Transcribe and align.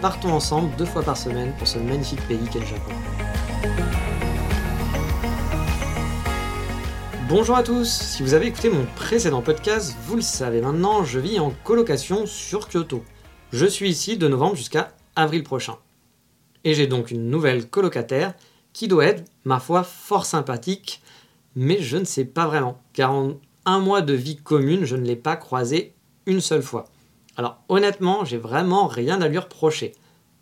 partons 0.00 0.32
ensemble 0.32 0.74
deux 0.76 0.86
fois 0.86 1.02
par 1.02 1.16
semaine 1.16 1.52
pour 1.58 1.68
ce 1.68 1.78
magnifique 1.78 2.26
pays 2.26 2.48
qu'est 2.50 2.60
le 2.60 2.66
Japon. 2.66 2.92
Bonjour 7.28 7.54
à 7.56 7.62
tous, 7.62 7.86
si 7.86 8.22
vous 8.22 8.32
avez 8.32 8.46
écouté 8.46 8.70
mon 8.70 8.86
précédent 8.96 9.42
podcast, 9.42 9.94
vous 10.06 10.16
le 10.16 10.22
savez 10.22 10.62
maintenant, 10.62 11.04
je 11.04 11.20
vis 11.20 11.38
en 11.38 11.52
colocation 11.64 12.24
sur 12.26 12.68
Kyoto. 12.68 13.04
Je 13.52 13.66
suis 13.66 13.90
ici 13.90 14.16
de 14.16 14.26
novembre 14.26 14.56
jusqu'à 14.56 14.92
avril 15.16 15.42
prochain. 15.42 15.76
Et 16.64 16.74
j'ai 16.74 16.86
donc 16.86 17.10
une 17.10 17.28
nouvelle 17.28 17.68
colocataire 17.68 18.34
qui 18.72 18.88
doit 18.88 19.04
être, 19.04 19.24
ma 19.44 19.60
foi, 19.60 19.82
fort 19.82 20.24
sympathique, 20.24 21.02
mais 21.54 21.80
je 21.80 21.98
ne 21.98 22.04
sais 22.04 22.24
pas 22.24 22.46
vraiment, 22.46 22.80
car 22.94 23.12
en 23.12 23.34
un 23.66 23.80
mois 23.80 24.00
de 24.00 24.14
vie 24.14 24.36
commune, 24.36 24.84
je 24.84 24.96
ne 24.96 25.04
l'ai 25.04 25.16
pas 25.16 25.36
croisée 25.36 25.94
une 26.26 26.40
seule 26.40 26.62
fois. 26.62 26.86
Alors 27.36 27.62
honnêtement, 27.68 28.24
j'ai 28.24 28.36
vraiment 28.36 28.86
rien 28.86 29.20
à 29.22 29.28
lui 29.28 29.38
reprocher. 29.38 29.92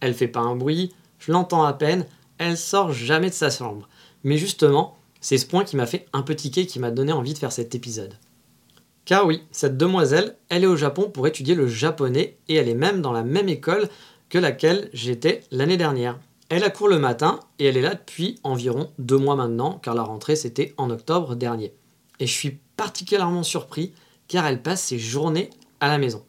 Elle 0.00 0.14
fait 0.14 0.28
pas 0.28 0.40
un 0.40 0.56
bruit, 0.56 0.92
je 1.18 1.32
l'entends 1.32 1.64
à 1.64 1.72
peine, 1.72 2.06
elle 2.38 2.56
sort 2.56 2.92
jamais 2.92 3.30
de 3.30 3.34
sa 3.34 3.50
chambre. 3.50 3.88
Mais 4.24 4.36
justement, 4.36 4.96
c'est 5.20 5.38
ce 5.38 5.46
point 5.46 5.64
qui 5.64 5.76
m'a 5.76 5.86
fait 5.86 6.06
un 6.12 6.22
petit 6.22 6.50
quai 6.50 6.66
qui 6.66 6.78
m'a 6.78 6.90
donné 6.90 7.12
envie 7.12 7.34
de 7.34 7.38
faire 7.38 7.52
cet 7.52 7.74
épisode. 7.74 8.14
Car 9.04 9.26
oui, 9.26 9.42
cette 9.50 9.76
demoiselle, 9.76 10.36
elle 10.48 10.64
est 10.64 10.68
au 10.68 10.76
Japon 10.76 11.10
pour 11.10 11.26
étudier 11.26 11.54
le 11.54 11.66
japonais 11.66 12.36
et 12.48 12.56
elle 12.56 12.68
est 12.68 12.74
même 12.74 13.00
dans 13.00 13.12
la 13.12 13.22
même 13.22 13.48
école 13.48 13.88
que 14.28 14.38
laquelle 14.38 14.90
j'étais 14.92 15.42
l'année 15.50 15.78
dernière. 15.78 16.18
Elle 16.50 16.64
a 16.64 16.70
cours 16.70 16.88
le 16.88 16.98
matin 16.98 17.40
et 17.58 17.66
elle 17.66 17.76
est 17.76 17.82
là 17.82 17.94
depuis 17.94 18.38
environ 18.42 18.90
deux 18.98 19.18
mois 19.18 19.36
maintenant, 19.36 19.80
car 19.82 19.94
la 19.94 20.02
rentrée 20.02 20.36
c'était 20.36 20.74
en 20.76 20.90
octobre 20.90 21.34
dernier. 21.36 21.72
Et 22.20 22.26
je 22.26 22.32
suis 22.32 22.58
particulièrement 22.76 23.42
surpris 23.42 23.92
car 24.28 24.46
elle 24.46 24.62
passe 24.62 24.82
ses 24.82 24.98
journées 24.98 25.50
à 25.80 25.88
la 25.88 25.98
maison 25.98 26.22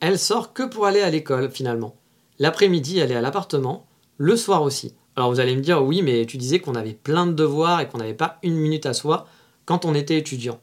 elle 0.00 0.18
sort 0.18 0.52
que 0.52 0.62
pour 0.62 0.86
aller 0.86 1.02
à 1.02 1.10
l'école 1.10 1.50
finalement. 1.50 1.94
L'après-midi, 2.40 2.98
elle 2.98 3.12
est 3.12 3.16
à 3.16 3.20
l'appartement, 3.20 3.86
le 4.16 4.34
soir 4.34 4.62
aussi. 4.62 4.94
Alors 5.14 5.30
vous 5.30 5.38
allez 5.38 5.54
me 5.54 5.60
dire, 5.60 5.84
oui, 5.84 6.02
mais 6.02 6.26
tu 6.26 6.36
disais 6.36 6.58
qu'on 6.58 6.74
avait 6.74 6.94
plein 6.94 7.26
de 7.26 7.32
devoirs 7.32 7.80
et 7.80 7.86
qu'on 7.86 7.98
n'avait 7.98 8.14
pas 8.14 8.38
une 8.42 8.56
minute 8.56 8.86
à 8.86 8.94
soi 8.94 9.28
quand 9.66 9.84
on 9.84 9.94
était 9.94 10.18
étudiant. 10.18 10.58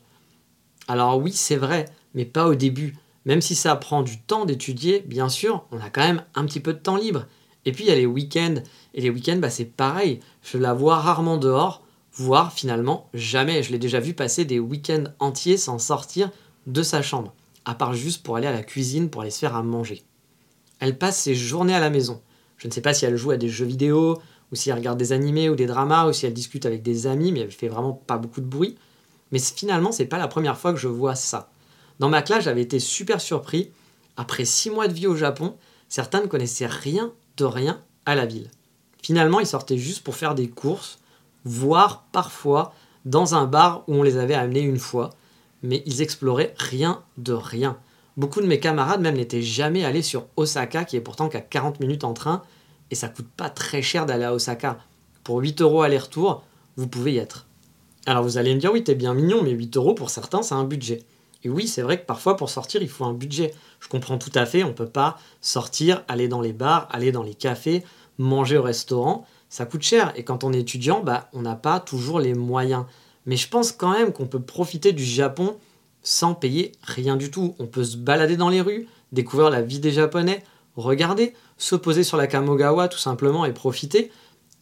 Alors 0.90 1.18
oui, 1.18 1.32
c'est 1.32 1.56
vrai, 1.56 1.86
mais 2.14 2.26
pas 2.26 2.48
au 2.48 2.56
début. 2.56 2.98
Même 3.26 3.42
si 3.42 3.56
ça 3.56 3.76
prend 3.76 4.02
du 4.02 4.20
temps 4.20 4.46
d'étudier, 4.46 5.04
bien 5.06 5.30
sûr, 5.30 5.66
on 5.72 5.80
a 5.80 5.90
quand 5.90 6.02
même 6.02 6.24
un 6.36 6.46
petit 6.46 6.60
peu 6.60 6.74
de 6.74 6.80
temps 6.80 6.98
libre. 6.98 7.26
Et 7.66 7.72
puis 7.72 7.86
il 7.86 7.88
y 7.88 7.94
a 7.94 7.96
les 7.96 8.06
week-ends. 8.06 8.56
Et 8.94 9.02
les 9.02 9.10
week-ends, 9.10 9.38
bah, 9.38 9.50
c'est 9.50 9.66
pareil. 9.66 10.20
Je 10.42 10.58
la 10.58 10.74
vois 10.74 10.98
rarement 10.98 11.38
dehors, 11.38 11.84
voire 12.14 12.54
finalement 12.54 13.10
jamais. 13.14 13.64
Je 13.64 13.72
l'ai 13.72 13.80
déjà 13.80 14.00
vu 14.00 14.14
passer 14.14 14.46
des 14.46 14.60
week-ends 14.60 15.06
entiers 15.20 15.58
sans 15.58 15.78
sortir 15.78 16.32
de 16.66 16.82
sa 16.82 17.02
chambre 17.02 17.34
à 17.68 17.76
part 17.76 17.94
juste 17.94 18.24
pour 18.24 18.38
aller 18.38 18.48
à 18.48 18.54
la 18.54 18.64
cuisine 18.64 19.10
pour 19.10 19.22
aller 19.22 19.30
se 19.30 19.40
faire 19.40 19.56
à 19.56 19.62
manger. 19.62 20.02
Elle 20.80 20.98
passe 20.98 21.22
ses 21.22 21.36
journées 21.36 21.76
à 21.76 21.80
la 21.80 21.90
maison. 21.90 22.22
Je 22.58 22.68
ne 22.68 22.74
sais 22.74 22.82
pas 22.82 22.94
si 22.94 23.06
elle 23.06 23.18
joue 23.18 23.32
à 23.32 23.38
des 23.38 23.50
jeux 23.50 23.66
vidéo, 23.66 24.20
ou 24.52 24.56
si 24.56 24.70
elle 24.70 24.78
regarde 24.78 24.98
des 24.98 25.12
animés 25.12 25.50
ou 25.50 25.56
des 25.56 25.66
dramas, 25.66 26.08
ou 26.08 26.14
si 26.14 26.26
elle 26.26 26.34
discute 26.34 26.66
avec 26.66 26.82
des 26.82 27.08
amis, 27.08 27.32
mais 27.32 27.42
elle 27.42 27.52
fait 27.52 27.68
vraiment 27.68 27.94
pas 27.94 28.18
beaucoup 28.18 28.42
de 28.42 28.46
bruit. 28.46 28.78
Mais 29.32 29.40
finalement, 29.40 29.92
c'est 29.92 30.06
pas 30.06 30.18
la 30.18 30.28
première 30.28 30.58
fois 30.58 30.74
que 30.74 30.80
je 30.80 30.88
vois 30.88 31.16
ça. 31.16 31.50
Dans 32.00 32.10
ma 32.10 32.22
classe, 32.22 32.46
j'avais 32.46 32.62
été 32.62 32.80
super 32.80 33.20
surpris. 33.20 33.72
Après 34.16 34.46
six 34.46 34.70
mois 34.70 34.88
de 34.88 34.94
vie 34.94 35.08
au 35.08 35.16
Japon, 35.16 35.56
certains 35.90 36.22
ne 36.22 36.28
connaissaient 36.28 36.68
rien 36.68 37.12
de 37.38 37.46
rien 37.46 37.82
à 38.06 38.16
la 38.16 38.26
ville. 38.26 38.50
Finalement, 39.02 39.40
ils 39.40 39.48
sortaient 39.48 39.78
juste 39.78 40.04
pour 40.04 40.16
faire 40.16 40.36
des 40.36 40.50
courses, 40.50 41.00
voire 41.44 42.06
parfois 42.12 42.74
dans 43.06 43.36
un 43.36 43.46
bar 43.46 43.84
où 43.88 43.96
on 43.96 44.04
les 44.04 44.18
avait 44.18 44.34
amenés 44.34 44.62
une 44.62 44.80
fois, 44.80 45.12
mais 45.64 45.84
ils 45.86 46.02
exploraient 46.02 46.54
rien 46.58 47.04
de 47.18 47.34
rien. 47.34 47.78
Beaucoup 48.18 48.42
de 48.42 48.48
mes 48.48 48.60
camarades 48.60 49.02
même 49.02 49.16
n'étaient 49.16 49.44
jamais 49.44 49.86
allés 49.86 50.02
sur 50.02 50.26
Osaka, 50.36 50.86
qui 50.86 50.96
est 50.96 51.02
pourtant 51.02 51.30
qu'à 51.30 51.40
40 51.40 51.80
minutes 51.80 52.04
en 52.04 52.14
train, 52.14 52.42
et 52.90 52.96
ça 52.96 53.10
coûte 53.10 53.28
pas 53.38 53.50
très 53.50 53.84
cher 53.84 54.08
d'aller 54.08 54.24
à 54.24 54.34
Osaka. 54.34 54.80
Pour 55.24 55.38
8 55.38 55.62
euros 55.62 55.84
aller-retour, 55.84 56.44
vous 56.78 56.88
pouvez 56.88 57.14
y 57.14 57.18
être. 57.18 57.46
Alors 58.08 58.24
vous 58.24 58.38
allez 58.38 58.56
me 58.56 58.60
dire, 58.60 58.72
oui, 58.74 58.84
t'es 58.84 58.96
bien 58.96 59.14
mignon, 59.14 59.44
mais 59.44 59.52
8 59.52 59.78
euros 59.78 59.94
pour 59.94 60.10
certains, 60.10 60.42
c'est 60.42 60.56
un 60.56 60.64
budget. 60.64 61.04
Et 61.44 61.50
oui, 61.50 61.68
c'est 61.68 61.84
vrai 61.84 62.00
que 62.00 62.06
parfois 62.06 62.38
pour 62.38 62.50
sortir, 62.50 62.82
il 62.82 62.90
faut 62.90 63.06
un 63.06 63.14
budget. 63.14 63.54
Je 63.80 63.88
comprends 63.88 64.18
tout 64.18 64.32
à 64.34 64.48
fait, 64.48 64.64
on 64.64 64.74
peut 64.74 64.88
pas 64.88 65.20
sortir, 65.40 66.04
aller 66.08 66.28
dans 66.28 66.42
les 66.42 66.54
bars, 66.54 66.88
aller 66.92 67.12
dans 67.12 67.24
les 67.24 67.36
cafés, 67.36 67.84
manger 68.18 68.58
au 68.58 68.64
restaurant, 68.64 69.26
ça 69.50 69.66
coûte 69.66 69.84
cher. 69.84 70.12
Et 70.16 70.24
quand 70.24 70.44
on 70.44 70.54
est 70.54 70.60
étudiant, 70.60 71.02
bah, 71.02 71.30
on 71.34 71.44
n'a 71.44 71.56
pas 71.56 71.80
toujours 71.80 72.20
les 72.20 72.34
moyens. 72.34 72.86
Mais 73.28 73.36
je 73.36 73.48
pense 73.48 73.72
quand 73.72 73.92
même 73.92 74.12
qu'on 74.12 74.26
peut 74.26 74.42
profiter 74.42 74.92
du 74.92 75.04
Japon 75.04 75.58
sans 76.08 76.34
payer 76.34 76.72
rien 76.84 77.18
du 77.18 77.30
tout. 77.30 77.54
On 77.60 77.68
peut 77.68 77.84
se 77.84 77.98
balader 77.98 78.38
dans 78.38 78.48
les 78.48 78.62
rues, 78.62 78.88
découvrir 79.12 79.50
la 79.50 79.62
vie 79.62 79.80
des 79.80 79.92
Japonais, 79.92 80.42
regarder, 80.78 81.34
se 81.58 81.76
poser 81.76 82.06
sur 82.06 82.16
la 82.16 82.28
Kamogawa 82.28 82.88
tout 82.88 82.98
simplement 82.98 83.44
et 83.44 83.52
profiter, 83.52 84.10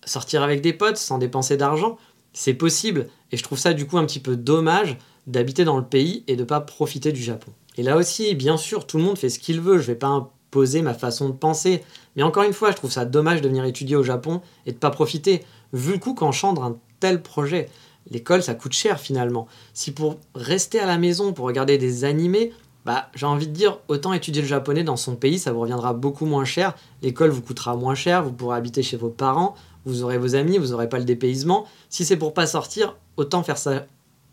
sortir 0.06 0.42
avec 0.42 0.62
des 0.62 0.74
potes 0.74 0.98
sans 0.98 1.20
dépenser 1.20 1.56
d'argent. 1.56 2.00
C'est 2.34 2.56
possible 2.56 3.10
et 3.32 3.38
je 3.38 3.44
trouve 3.44 3.60
ça 3.60 3.74
du 3.74 3.86
coup 3.86 4.00
un 4.00 4.06
petit 4.06 4.20
peu 4.20 4.36
dommage 4.36 4.98
d'habiter 5.28 5.66
dans 5.66 5.78
le 5.78 5.86
pays 5.86 6.24
et 6.28 6.36
de 6.36 6.42
ne 6.42 6.48
pas 6.48 6.62
profiter 6.62 7.12
du 7.12 7.22
Japon. 7.22 7.52
Et 7.78 7.84
là 7.84 7.96
aussi, 7.96 8.34
bien 8.34 8.58
sûr, 8.58 8.88
tout 8.88 8.98
le 8.98 9.04
monde 9.04 9.20
fait 9.20 9.30
ce 9.30 9.38
qu'il 9.38 9.62
veut, 9.62 9.78
je 9.78 9.86
vais 9.86 9.96
pas 9.96 10.08
imposer 10.08 10.82
ma 10.82 10.96
façon 10.96 11.30
de 11.30 11.36
penser, 11.36 11.84
mais 12.16 12.24
encore 12.24 12.44
une 12.44 12.54
fois, 12.54 12.72
je 12.72 12.76
trouve 12.76 12.92
ça 12.92 13.06
dommage 13.06 13.42
de 13.42 13.50
venir 13.50 13.66
étudier 13.66 13.96
au 13.96 14.04
Japon 14.04 14.42
et 14.66 14.72
de 14.72 14.78
pas 14.78 14.90
profiter, 14.90 15.44
vu 15.74 15.94
le 15.94 16.00
coup 16.00 16.16
qu'enchante 16.16 16.58
un 16.58 16.78
tel 17.00 17.22
projet 17.22 17.70
l'école, 18.10 18.44
ça 18.44 18.56
coûte 18.56 18.74
cher 18.74 19.00
finalement. 19.00 19.48
Si 19.74 19.92
pour 19.92 20.18
rester 20.34 20.80
à 20.80 20.86
la 20.86 20.98
maison, 20.98 21.34
pour 21.34 21.46
regarder 21.46 21.78
des 21.78 22.04
animés, 22.04 22.54
bah, 22.86 23.10
j'ai 23.16 23.26
envie 23.26 23.48
de 23.48 23.54
dire, 23.54 23.80
autant 23.88 24.14
étudier 24.14 24.44
le 24.44 24.48
japonais 24.48 24.84
dans 24.84 24.96
son 24.96 25.16
pays, 25.16 25.40
ça 25.40 25.52
vous 25.52 25.62
reviendra 25.62 25.94
beaucoup 25.94 26.26
moins 26.26 26.46
cher. 26.46 26.76
L'école 27.02 27.32
vous 27.32 27.42
coûtera 27.42 27.76
moins 27.76 27.96
cher, 27.96 28.24
vous 28.24 28.32
pourrez 28.32 28.58
habiter 28.58 28.84
chez 28.84 28.96
vos 28.96 29.10
parents, 29.10 29.56
vous 29.86 30.04
aurez 30.04 30.20
vos 30.20 30.36
amis, 30.36 30.60
vous 30.60 30.68
n'aurez 30.68 30.88
pas 30.88 31.00
le 31.00 31.06
dépaysement. 31.06 31.66
Si 31.90 32.06
c'est 32.06 32.18
pour 32.18 32.34
pas 32.34 32.46
sortir, 32.46 32.96
autant 33.18 33.42
faire 33.42 33.58
ça 33.58 33.86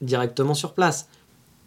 directement 0.03 0.53
sur 0.53 0.75
place. 0.75 1.09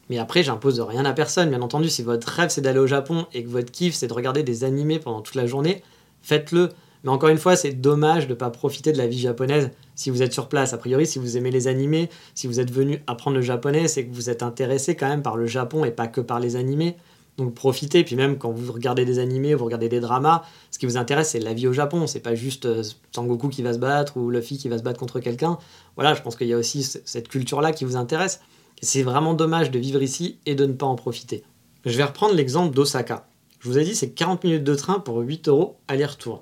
Mais 0.10 0.20
après, 0.20 0.44
j'impose 0.44 0.80
rien 0.80 1.06
à 1.06 1.14
personne, 1.14 1.50
bien 1.50 1.64
entendu. 1.64 1.90
Si 1.90 2.04
votre 2.04 2.28
rêve 2.28 2.50
c'est 2.50 2.62
d'aller 2.62 2.80
au 2.80 2.88
Japon 2.88 3.26
et 3.34 3.44
que 3.44 3.50
votre 3.50 3.72
kiff 3.72 3.96
c'est 3.96 4.08
de 4.08 4.14
regarder 4.14 4.44
des 4.44 4.64
animés 4.64 5.00
pendant 5.00 5.22
toute 5.22 5.36
la 5.36 5.48
journée, 5.48 5.82
faites-le. 6.22 6.70
Mais 7.06 7.12
encore 7.12 7.30
une 7.30 7.38
fois, 7.38 7.56
c'est 7.56 7.72
dommage 7.72 8.26
de 8.26 8.34
ne 8.34 8.38
pas 8.38 8.50
profiter 8.50 8.92
de 8.92 8.98
la 8.98 9.06
vie 9.06 9.20
japonaise 9.20 9.70
si 9.94 10.10
vous 10.10 10.24
êtes 10.24 10.34
sur 10.34 10.50
place. 10.50 10.74
A 10.74 10.80
priori, 10.80 11.06
si 11.06 11.20
vous 11.20 11.38
aimez 11.38 11.52
les 11.52 11.68
animés, 11.68 12.10
si 12.34 12.48
vous 12.48 12.60
êtes 12.60 12.72
venu 12.72 13.04
apprendre 13.06 13.38
le 13.38 13.44
japonais, 13.44 13.88
c'est 13.88 14.08
que 14.08 14.14
vous 14.14 14.32
êtes 14.32 14.42
intéressé 14.42 14.96
quand 14.96 15.08
même 15.08 15.22
par 15.22 15.38
le 15.38 15.46
Japon 15.46 15.86
et 15.86 15.92
pas 15.92 16.08
que 16.08 16.20
par 16.20 16.40
les 16.40 16.56
animés. 16.56 16.98
Donc 17.38 17.54
profitez, 17.54 18.04
puis 18.04 18.16
même 18.16 18.40
quand 18.40 18.52
vous 18.52 18.72
regardez 18.72 19.06
des 19.06 19.20
animés, 19.20 19.54
vous 19.54 19.66
regardez 19.66 19.88
des 19.88 20.00
dramas, 20.00 20.44
ce 20.72 20.80
qui 20.80 20.88
vous 20.88 20.98
intéresse, 20.98 21.30
c'est 21.30 21.40
la 21.40 21.54
vie 21.54 21.68
au 21.68 21.74
Japon. 21.74 22.08
C'est 22.08 22.22
pas 22.22 22.34
juste 22.34 22.66
euh, 22.66 22.82
Sangoku 23.14 23.50
qui 23.50 23.62
va 23.62 23.74
se 23.74 23.78
battre 23.78 24.18
ou 24.18 24.32
Luffy 24.32 24.58
qui 24.58 24.68
va 24.68 24.80
se 24.80 24.84
battre 24.84 25.00
contre 25.00 25.20
quelqu'un. 25.20 25.60
Voilà, 25.96 26.16
je 26.16 26.24
pense 26.24 26.36
qu'il 26.36 26.48
y 26.48 26.54
a 26.54 26.58
aussi 26.58 26.82
cette 26.84 27.28
culture-là 27.28 27.72
qui 27.72 27.86
vous 27.86 27.98
intéresse. 27.98 28.42
c'est 28.82 29.04
vraiment 29.04 29.36
dommage 29.36 29.70
de 29.70 29.78
vivre 29.78 30.02
ici 30.02 30.40
et 30.48 30.56
de 30.56 30.66
ne 30.66 30.74
pas 30.74 30.88
en 30.88 30.96
profiter. 30.96 31.44
Je 31.86 31.96
vais 31.96 32.04
reprendre 32.04 32.34
l'exemple 32.34 32.74
d'Osaka. 32.74 33.28
Je 33.60 33.70
vous 33.70 33.78
ai 33.78 33.84
dit, 33.84 33.94
c'est 33.94 34.10
40 34.10 34.44
minutes 34.44 34.64
de 34.64 34.74
train 34.74 35.00
pour 35.00 35.20
8 35.20 35.50
euros 35.50 35.78
aller-retour. 35.88 36.42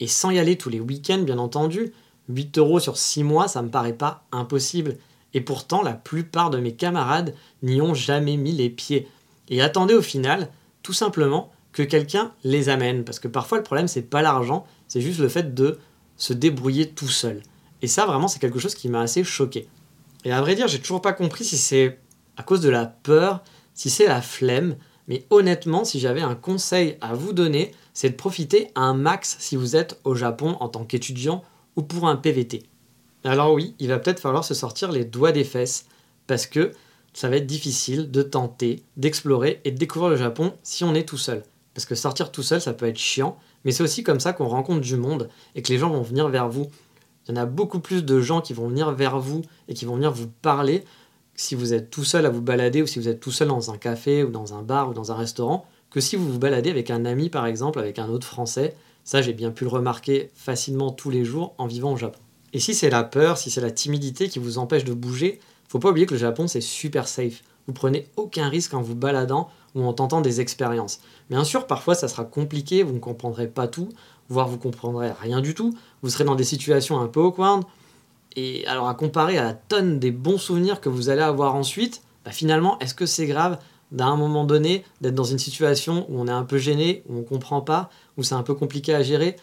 Et 0.00 0.06
sans 0.06 0.30
y 0.30 0.38
aller 0.38 0.56
tous 0.56 0.70
les 0.70 0.80
week-ends, 0.80 1.18
bien 1.18 1.38
entendu, 1.38 1.92
8 2.28 2.58
euros 2.58 2.80
sur 2.80 2.96
6 2.96 3.22
mois, 3.22 3.48
ça 3.48 3.62
me 3.62 3.70
paraît 3.70 3.92
pas 3.92 4.24
impossible. 4.32 4.96
Et 5.34 5.40
pourtant, 5.40 5.82
la 5.82 5.92
plupart 5.92 6.50
de 6.50 6.58
mes 6.58 6.74
camarades 6.74 7.34
n'y 7.62 7.80
ont 7.80 7.94
jamais 7.94 8.36
mis 8.36 8.52
les 8.52 8.70
pieds. 8.70 9.08
Et 9.48 9.60
attendez 9.62 9.94
au 9.94 10.02
final, 10.02 10.48
tout 10.82 10.92
simplement, 10.92 11.52
que 11.72 11.82
quelqu'un 11.82 12.32
les 12.44 12.68
amène. 12.68 13.04
Parce 13.04 13.20
que 13.20 13.28
parfois, 13.28 13.58
le 13.58 13.64
problème, 13.64 13.88
c'est 13.88 14.02
pas 14.02 14.22
l'argent, 14.22 14.66
c'est 14.88 15.00
juste 15.00 15.20
le 15.20 15.28
fait 15.28 15.54
de 15.54 15.78
se 16.16 16.32
débrouiller 16.32 16.90
tout 16.90 17.08
seul. 17.08 17.42
Et 17.82 17.86
ça, 17.86 18.06
vraiment, 18.06 18.28
c'est 18.28 18.40
quelque 18.40 18.58
chose 18.58 18.74
qui 18.74 18.88
m'a 18.88 19.00
assez 19.00 19.24
choqué. 19.24 19.68
Et 20.24 20.32
à 20.32 20.40
vrai 20.40 20.54
dire, 20.54 20.68
j'ai 20.68 20.80
toujours 20.80 21.00
pas 21.00 21.12
compris 21.12 21.44
si 21.44 21.56
c'est 21.56 21.98
à 22.36 22.42
cause 22.42 22.60
de 22.60 22.68
la 22.68 22.86
peur, 22.86 23.42
si 23.74 23.90
c'est 23.90 24.06
la 24.06 24.20
flemme. 24.20 24.76
Mais 25.08 25.26
honnêtement, 25.30 25.84
si 25.84 25.98
j'avais 25.98 26.20
un 26.20 26.34
conseil 26.34 26.96
à 27.00 27.14
vous 27.14 27.32
donner, 27.32 27.72
c'est 28.00 28.08
de 28.08 28.14
profiter 28.14 28.70
un 28.76 28.94
max 28.94 29.36
si 29.40 29.56
vous 29.56 29.76
êtes 29.76 30.00
au 30.04 30.14
Japon 30.14 30.56
en 30.60 30.70
tant 30.70 30.86
qu'étudiant 30.86 31.44
ou 31.76 31.82
pour 31.82 32.08
un 32.08 32.16
PVT. 32.16 32.62
Alors 33.24 33.52
oui, 33.52 33.74
il 33.78 33.88
va 33.88 33.98
peut-être 33.98 34.20
falloir 34.20 34.42
se 34.42 34.54
sortir 34.54 34.90
les 34.90 35.04
doigts 35.04 35.32
des 35.32 35.44
fesses 35.44 35.84
parce 36.26 36.46
que 36.46 36.72
ça 37.12 37.28
va 37.28 37.36
être 37.36 37.46
difficile 37.46 38.10
de 38.10 38.22
tenter, 38.22 38.82
d'explorer 38.96 39.60
et 39.66 39.70
de 39.70 39.76
découvrir 39.76 40.08
le 40.08 40.16
Japon 40.16 40.54
si 40.62 40.82
on 40.82 40.94
est 40.94 41.06
tout 41.06 41.18
seul. 41.18 41.42
Parce 41.74 41.84
que 41.84 41.94
sortir 41.94 42.32
tout 42.32 42.42
seul, 42.42 42.62
ça 42.62 42.72
peut 42.72 42.86
être 42.86 42.96
chiant, 42.96 43.36
mais 43.66 43.70
c'est 43.70 43.82
aussi 43.82 44.02
comme 44.02 44.18
ça 44.18 44.32
qu'on 44.32 44.48
rencontre 44.48 44.80
du 44.80 44.96
monde 44.96 45.28
et 45.54 45.60
que 45.60 45.70
les 45.70 45.78
gens 45.78 45.90
vont 45.90 46.00
venir 46.00 46.30
vers 46.30 46.48
vous. 46.48 46.70
Il 47.28 47.34
y 47.34 47.38
en 47.38 47.42
a 47.42 47.44
beaucoup 47.44 47.80
plus 47.80 48.02
de 48.02 48.18
gens 48.22 48.40
qui 48.40 48.54
vont 48.54 48.68
venir 48.68 48.92
vers 48.92 49.18
vous 49.18 49.42
et 49.68 49.74
qui 49.74 49.84
vont 49.84 49.96
venir 49.96 50.10
vous 50.10 50.28
parler 50.40 50.84
si 51.34 51.54
vous 51.54 51.74
êtes 51.74 51.90
tout 51.90 52.04
seul 52.04 52.24
à 52.24 52.30
vous 52.30 52.40
balader 52.40 52.80
ou 52.80 52.86
si 52.86 52.98
vous 52.98 53.08
êtes 53.08 53.20
tout 53.20 53.30
seul 53.30 53.48
dans 53.48 53.70
un 53.70 53.76
café 53.76 54.24
ou 54.24 54.30
dans 54.30 54.54
un 54.54 54.62
bar 54.62 54.88
ou 54.88 54.94
dans 54.94 55.12
un 55.12 55.16
restaurant 55.16 55.66
que 55.90 56.00
si 56.00 56.16
vous 56.16 56.30
vous 56.32 56.38
baladez 56.38 56.70
avec 56.70 56.90
un 56.90 57.04
ami 57.04 57.30
par 57.30 57.46
exemple, 57.46 57.78
avec 57.78 57.98
un 57.98 58.08
autre 58.08 58.26
français. 58.26 58.76
Ça, 59.04 59.22
j'ai 59.22 59.32
bien 59.32 59.50
pu 59.50 59.64
le 59.64 59.70
remarquer 59.70 60.30
facilement 60.34 60.90
tous 60.92 61.10
les 61.10 61.24
jours 61.24 61.54
en 61.58 61.66
vivant 61.66 61.92
au 61.92 61.96
Japon. 61.96 62.20
Et 62.52 62.60
si 62.60 62.74
c'est 62.74 62.90
la 62.90 63.02
peur, 63.02 63.38
si 63.38 63.50
c'est 63.50 63.60
la 63.60 63.70
timidité 63.70 64.28
qui 64.28 64.38
vous 64.38 64.58
empêche 64.58 64.84
de 64.84 64.92
bouger, 64.92 65.40
faut 65.68 65.78
pas 65.78 65.90
oublier 65.90 66.06
que 66.06 66.14
le 66.14 66.20
Japon 66.20 66.46
c'est 66.46 66.60
super 66.60 67.08
safe. 67.08 67.42
Vous 67.66 67.72
prenez 67.72 68.08
aucun 68.16 68.48
risque 68.48 68.74
en 68.74 68.82
vous 68.82 68.94
baladant 68.94 69.48
ou 69.74 69.84
en 69.84 69.92
tentant 69.92 70.20
des 70.20 70.40
expériences. 70.40 71.00
Bien 71.28 71.44
sûr, 71.44 71.66
parfois 71.66 71.94
ça 71.94 72.08
sera 72.08 72.24
compliqué, 72.24 72.82
vous 72.82 72.94
ne 72.94 72.98
comprendrez 72.98 73.48
pas 73.48 73.68
tout, 73.68 73.88
voire 74.28 74.48
vous 74.48 74.58
comprendrez 74.58 75.12
rien 75.12 75.40
du 75.40 75.54
tout. 75.54 75.76
Vous 76.02 76.10
serez 76.10 76.24
dans 76.24 76.34
des 76.34 76.44
situations 76.44 77.00
un 77.00 77.06
peu 77.06 77.20
awkward. 77.20 77.64
Et 78.36 78.66
alors 78.66 78.88
à 78.88 78.94
comparer 78.94 79.38
à 79.38 79.44
la 79.44 79.54
tonne 79.54 79.98
des 79.98 80.10
bons 80.10 80.38
souvenirs 80.38 80.80
que 80.80 80.88
vous 80.88 81.08
allez 81.08 81.22
avoir 81.22 81.54
ensuite, 81.54 82.02
bah, 82.24 82.30
finalement, 82.30 82.78
est-ce 82.80 82.94
que 82.94 83.06
c'est 83.06 83.26
grave? 83.26 83.58
D'un 83.92 84.16
moment 84.16 84.44
donné 84.44 84.84
d'être 85.00 85.14
dans 85.14 85.24
une 85.24 85.38
situation 85.38 86.06
où 86.08 86.20
on 86.20 86.26
est 86.26 86.32
un 86.32 86.44
peu 86.44 86.58
gêné, 86.58 87.02
où 87.08 87.18
on 87.18 87.22
comprend 87.22 87.60
pas, 87.60 87.90
où 88.16 88.22
c'est 88.22 88.34
un 88.34 88.42
peu 88.42 88.54
compliqué 88.54 88.94
à 88.94 89.02
gérer 89.02 89.36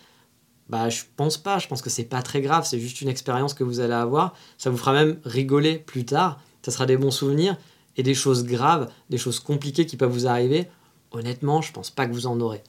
bah, 0.70 0.90
je 0.90 1.04
pense 1.16 1.38
pas. 1.38 1.60
Je 1.60 1.68
pense 1.68 1.82
que 1.82 1.90
c'est 1.90 2.04
pas 2.04 2.22
très 2.22 2.42
grave. 2.42 2.66
C'est 2.66 2.80
juste 2.80 3.02
une 3.02 3.10
expérience 3.10 3.54
que 3.54 3.64
vous 3.64 3.80
allez 3.80 3.94
avoir. 3.94 4.34
Ça 4.58 4.70
vous 4.70 4.78
fera 4.78 4.94
même 4.94 5.20
rigoler 5.24 5.78
plus 5.78 6.06
tard. 6.06 6.40
Ça 6.62 6.72
sera 6.72 6.86
des 6.86 6.98
bons 6.98 7.12
souvenirs 7.12 7.58
et 7.96 8.04
des 8.04 8.14
choses 8.14 8.44
graves, 8.44 8.90
des 9.10 9.18
choses 9.18 9.40
compliquées 9.40 9.86
qui 9.86 9.98
peuvent 9.98 10.12
vous 10.12 10.28
arriver. 10.28 10.68
Honnêtement, 11.12 11.62
je 11.62 11.72
pense 11.72 11.90
pas 11.90 12.06
que 12.06 12.14
vous 12.14 12.28
en 12.28 12.40
aurez. 12.42 12.64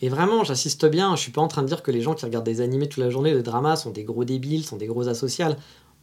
Et 0.00 0.08
vraiment, 0.08 0.42
j'insiste 0.42 0.86
bien. 0.86 1.14
Je 1.14 1.22
suis 1.22 1.32
pas 1.32 1.40
en 1.40 1.48
train 1.48 1.62
de 1.62 1.68
dire 1.68 1.82
que 1.82 1.92
les 1.92 2.00
gens 2.00 2.14
qui 2.14 2.24
regardent 2.24 2.44
des 2.44 2.60
animés 2.60 2.88
toute 2.88 3.02
la 3.02 3.10
journée 3.10 3.32
de 3.32 3.40
drama 3.40 3.76
sont 3.76 3.90
des 3.90 4.02
gros 4.02 4.24
débiles, 4.24 4.64
sont 4.64 4.76
des 4.76 4.86
gros 4.86 5.08
asociales. 5.08 5.56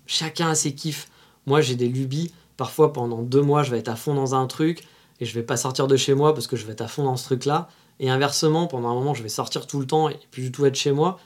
Chacun 0.05 0.49
a 0.49 0.55
ses 0.55 0.73
kiffs. 0.73 1.09
Moi, 1.45 1.61
j'ai 1.61 1.75
des 1.75 1.89
lubies. 1.89 2.31
Parfois, 2.55 2.93
pendant 2.93 3.21
deux 3.21 3.41
mois, 3.41 3.63
je 3.63 3.71
vais 3.71 3.79
être 3.79 3.89
à 3.89 3.95
fond 3.95 4.13
dans 4.13 4.33
un 4.33 4.47
truc 4.47 4.83
et 5.21 5.25
je 5.25 5.33
vais 5.33 5.43
pas 5.43 5.55
sortir 5.55 5.87
de 5.87 5.95
chez 5.95 6.13
moi 6.13 6.33
parce 6.33 6.47
que 6.47 6.57
je 6.57 6.65
vais 6.65 6.73
être 6.73 6.81
à 6.81 6.89
fond 6.89 7.05
dans 7.05 7.15
ce 7.15 7.23
truc-là. 7.23 7.69
Et 8.01 8.09
inversement, 8.09 8.67
pendant 8.67 8.89
un 8.89 8.95
moment, 8.95 9.13
je 9.13 9.23
vais 9.23 9.29
sortir 9.29 9.67
tout 9.67 9.79
le 9.79 9.87
temps 9.87 10.09
et 10.09 10.19
plus 10.31 10.41
du 10.41 10.51
tout 10.51 10.65
être 10.65 10.75
chez 10.75 10.91
moi 10.91 11.17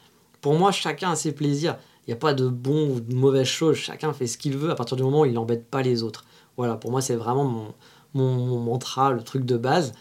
pour 0.46 0.54
moi, 0.54 0.72
chacun 0.72 1.10
a 1.10 1.16
ses 1.16 1.32
plaisirs. 1.32 1.76
Il 2.06 2.12
n'y 2.12 2.14
a 2.14 2.18
pas 2.18 2.36
de 2.36 2.48
bon 2.48 2.92
ou 2.92 3.00
de 3.00 3.16
mauvaise 3.16 3.48
chose. 3.48 3.78
Chacun 3.78 4.14
fait 4.14 4.28
ce 4.28 4.38
qu'il 4.38 4.56
veut 4.56 4.70
à 4.70 4.76
partir 4.76 4.96
du 4.96 5.02
moment 5.02 5.22
où 5.22 5.26
il 5.26 5.34
n'embête 5.34 5.66
pas 5.66 5.82
les 5.82 6.04
autres. 6.04 6.24
Voilà, 6.56 6.76
pour 6.76 6.92
moi, 6.92 7.02
c'est 7.02 7.16
vraiment 7.16 7.74
mon, 8.14 8.60
mantra, 8.60 9.12
le 9.12 9.24
truc 9.24 9.44
de 9.44 9.58
base. 9.58 9.94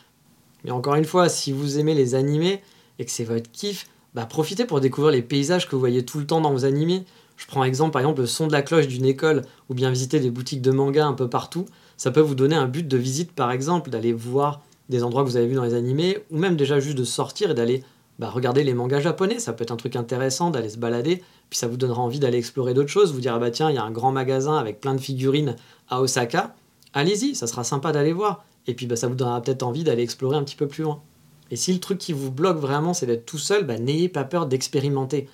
Mais 0.62 0.70
encore 0.70 0.96
une 0.96 1.06
fois, 1.06 1.30
si 1.30 1.50
vous 1.50 1.78
aimez 1.78 1.94
les 1.94 2.14
animés 2.14 2.60
et 2.98 3.06
que 3.06 3.10
c'est 3.10 3.24
votre 3.24 3.50
kiff, 3.52 3.88
bah 4.14 4.26
profitez 4.26 4.66
pour 4.66 4.82
découvrir 4.82 5.12
les 5.12 5.22
paysages 5.22 5.66
que 5.66 5.74
vous 5.74 5.80
voyez 5.80 6.04
tout 6.04 6.18
le 6.18 6.26
temps 6.26 6.42
dans 6.42 6.52
vos 6.52 6.66
animés. 6.66 7.06
Je 7.36 7.46
prends 7.46 7.64
exemple 7.64 7.92
par 7.92 8.02
exemple 8.02 8.20
le 8.20 8.26
son 8.26 8.46
de 8.46 8.52
la 8.52 8.62
cloche 8.62 8.86
d'une 8.86 9.04
école 9.04 9.42
ou 9.68 9.74
bien 9.74 9.90
visiter 9.90 10.20
des 10.20 10.30
boutiques 10.30 10.62
de 10.62 10.70
manga 10.70 11.06
un 11.06 11.14
peu 11.14 11.28
partout. 11.28 11.66
Ça 11.96 12.10
peut 12.10 12.20
vous 12.20 12.34
donner 12.34 12.56
un 12.56 12.66
but 12.66 12.86
de 12.86 12.96
visite 12.96 13.32
par 13.32 13.50
exemple, 13.50 13.90
d'aller 13.90 14.12
voir 14.12 14.62
des 14.88 15.02
endroits 15.02 15.24
que 15.24 15.28
vous 15.28 15.36
avez 15.36 15.46
vus 15.46 15.54
dans 15.54 15.64
les 15.64 15.74
animés 15.74 16.18
ou 16.30 16.38
même 16.38 16.56
déjà 16.56 16.78
juste 16.78 16.98
de 16.98 17.04
sortir 17.04 17.50
et 17.50 17.54
d'aller 17.54 17.82
bah, 18.18 18.30
regardez 18.30 18.62
les 18.62 18.74
mangas 18.74 19.00
japonais, 19.00 19.40
ça 19.40 19.52
peut 19.52 19.64
être 19.64 19.72
un 19.72 19.76
truc 19.76 19.96
intéressant 19.96 20.50
d'aller 20.50 20.68
se 20.68 20.78
balader, 20.78 21.22
puis 21.50 21.58
ça 21.58 21.66
vous 21.66 21.76
donnera 21.76 22.00
envie 22.00 22.20
d'aller 22.20 22.38
explorer 22.38 22.72
d'autres 22.72 22.90
choses, 22.90 23.12
vous 23.12 23.20
dire 23.20 23.34
ah 23.34 23.40
bah 23.40 23.50
tiens, 23.50 23.70
il 23.70 23.74
y 23.74 23.78
a 23.78 23.82
un 23.82 23.90
grand 23.90 24.12
magasin 24.12 24.56
avec 24.56 24.80
plein 24.80 24.94
de 24.94 25.00
figurines 25.00 25.56
à 25.88 26.00
Osaka, 26.00 26.54
allez-y, 26.92 27.34
ça 27.34 27.48
sera 27.48 27.64
sympa 27.64 27.90
d'aller 27.90 28.12
voir, 28.12 28.44
et 28.68 28.74
puis 28.74 28.86
bah, 28.86 28.94
ça 28.94 29.08
vous 29.08 29.16
donnera 29.16 29.42
peut-être 29.42 29.64
envie 29.64 29.82
d'aller 29.82 30.04
explorer 30.04 30.36
un 30.36 30.44
petit 30.44 30.54
peu 30.54 30.68
plus 30.68 30.84
loin. 30.84 31.02
Et 31.50 31.56
si 31.56 31.72
le 31.72 31.80
truc 31.80 31.98
qui 31.98 32.12
vous 32.12 32.30
bloque 32.30 32.58
vraiment, 32.58 32.94
c'est 32.94 33.06
d'être 33.06 33.26
tout 33.26 33.38
seul, 33.38 33.64
bah, 33.64 33.78
n'ayez 33.78 34.08
pas 34.08 34.24
peur 34.24 34.46
d'expérimenter. 34.46 35.28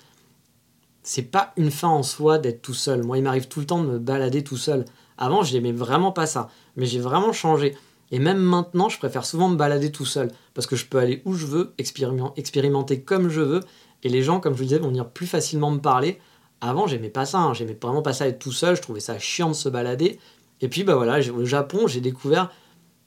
C'est 1.03 1.31
pas 1.31 1.53
une 1.57 1.71
fin 1.71 1.87
en 1.87 2.03
soi 2.03 2.37
d'être 2.37 2.61
tout 2.61 2.73
seul. 2.73 3.03
Moi, 3.03 3.17
il 3.17 3.23
m'arrive 3.23 3.47
tout 3.47 3.59
le 3.59 3.65
temps 3.65 3.83
de 3.83 3.87
me 3.87 3.99
balader 3.99 4.43
tout 4.43 4.57
seul. 4.57 4.85
Avant, 5.17 5.43
je 5.43 5.53
n'aimais 5.53 5.71
vraiment 5.71 6.11
pas 6.11 6.25
ça, 6.25 6.49
mais 6.75 6.85
j'ai 6.85 6.99
vraiment 6.99 7.33
changé. 7.33 7.75
Et 8.11 8.19
même 8.19 8.39
maintenant, 8.39 8.89
je 8.89 8.97
préfère 8.97 9.25
souvent 9.25 9.49
me 9.49 9.55
balader 9.55 9.91
tout 9.91 10.05
seul, 10.05 10.31
parce 10.53 10.67
que 10.67 10.75
je 10.75 10.85
peux 10.85 10.97
aller 10.97 11.21
où 11.25 11.33
je 11.33 11.45
veux, 11.45 11.73
expérimenter 11.77 13.01
comme 13.01 13.29
je 13.29 13.41
veux, 13.41 13.61
et 14.03 14.09
les 14.09 14.21
gens, 14.21 14.39
comme 14.39 14.53
je 14.53 14.57
vous 14.57 14.63
le 14.63 14.67
disais, 14.67 14.79
vont 14.79 14.89
venir 14.89 15.09
plus 15.09 15.27
facilement 15.27 15.71
me 15.71 15.79
parler. 15.79 16.19
Avant, 16.59 16.87
j'aimais 16.87 17.09
pas 17.09 17.25
ça, 17.25 17.39
hein. 17.39 17.53
j'aimais 17.53 17.77
vraiment 17.81 18.01
pas 18.01 18.13
ça 18.13 18.27
être 18.27 18.39
tout 18.39 18.51
seul, 18.51 18.75
je 18.75 18.81
trouvais 18.81 18.99
ça 18.99 19.17
chiant 19.17 19.49
de 19.49 19.55
se 19.55 19.69
balader. 19.69 20.19
Et 20.59 20.67
puis, 20.67 20.83
bah 20.83 20.95
voilà, 20.95 21.19
au 21.31 21.45
Japon, 21.45 21.87
j'ai 21.87 22.01
découvert 22.01 22.51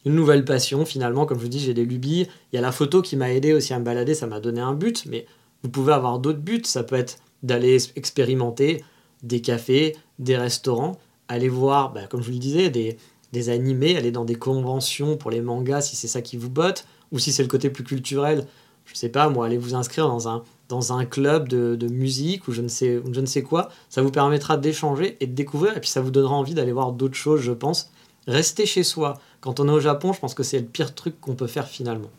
une 0.05 0.15
nouvelle 0.15 0.45
passion 0.45 0.85
finalement, 0.85 1.27
comme 1.27 1.39
je 1.39 1.45
vous 1.45 1.49
dis, 1.49 1.61
j'ai 1.61 1.75
des 1.75 1.85
lubies. 1.85 2.27
Il 2.53 2.57
y 2.57 2.59
a 2.59 2.63
la 2.63 2.73
photo 2.73 3.03
qui 3.03 3.17
m'a 3.17 3.33
aidé 3.33 3.53
aussi 3.53 3.73
à 3.75 3.79
me 3.79 3.85
balader, 3.85 4.15
ça 4.15 4.27
m'a 4.27 4.41
donné 4.41 4.61
un 4.61 4.75
but, 4.75 5.07
mais 5.07 5.27
vous 5.63 5.69
pouvez 5.69 5.93
avoir 5.93 6.19
d'autres 6.19 6.41
buts, 6.41 6.63
ça 6.65 6.83
peut 6.83 6.97
être 6.97 7.19
d'aller 7.45 7.79
expérimenter 7.95 8.83
des 9.23 9.41
cafés, 9.41 9.97
des 10.19 10.37
restaurants, 10.37 10.99
aller 11.29 11.49
voir, 11.49 11.93
bah, 11.93 12.07
comme 12.09 12.21
je 12.21 12.27
vous 12.27 12.33
le 12.33 12.39
disais, 12.39 12.71
des, 12.71 12.97
des 13.33 13.51
animés, 13.51 13.97
aller 13.97 14.11
dans 14.11 14.25
des 14.25 14.35
conventions 14.35 15.17
pour 15.17 15.31
les 15.31 15.41
mangas 15.41 15.83
si 15.83 15.97
c'est 15.97 16.09
ça 16.09 16.23
qui 16.23 16.37
vous 16.37 16.51
botte, 16.51 16.87
ou 17.13 17.19
si 17.19 17.33
c'est 17.33 17.43
le 17.43 17.49
côté 17.49 17.71
plus 17.71 17.85
culturel, 17.85 18.47
je 18.87 18.95
sais 18.95 19.09
pas, 19.09 19.29
moi, 19.29 19.47
aller 19.47 19.57
vous 19.57 19.75
inscrire 19.75 20.09
dans 20.09 20.29
un, 20.29 20.43
dans 20.69 20.93
un 20.93 21.05
club 21.05 21.49
de, 21.49 21.77
de 21.77 21.89
musique 21.89 22.49
ou 22.49 22.53
je, 22.53 22.63
ne 22.63 22.69
sais, 22.69 23.01
je 23.11 23.21
ne 23.21 23.27
sais 23.27 23.43
quoi, 23.43 23.71
ça 23.89 24.03
vous 24.03 24.11
permettra 24.11 24.57
d'échanger 24.57 25.17
et 25.21 25.27
de 25.27 25.35
découvrir, 25.35 25.77
et 25.77 25.81
puis 25.81 25.91
ça 25.91 26.01
vous 26.01 26.11
donnera 26.11 26.35
envie 26.35 26.55
d'aller 26.55 26.73
voir 26.73 26.93
d'autres 26.93 27.15
choses, 27.15 27.41
je 27.41 27.53
pense. 27.53 27.91
Rester 28.27 28.65
chez 28.65 28.85
soi. 28.85 29.21
Quand 29.41 29.61
on 29.61 29.69
est 29.69 29.73
au 29.73 29.81
Japon, 29.81 30.13
je 30.13 30.21
pense 30.21 30.35
que 30.35 30.43
c'est 30.43 30.59
le 30.59 30.65
pire 30.65 30.95
truc 30.95 31.21
qu'on 31.21 31.35
peut 31.35 31.47
faire 31.47 31.69
finalement. 31.69 32.11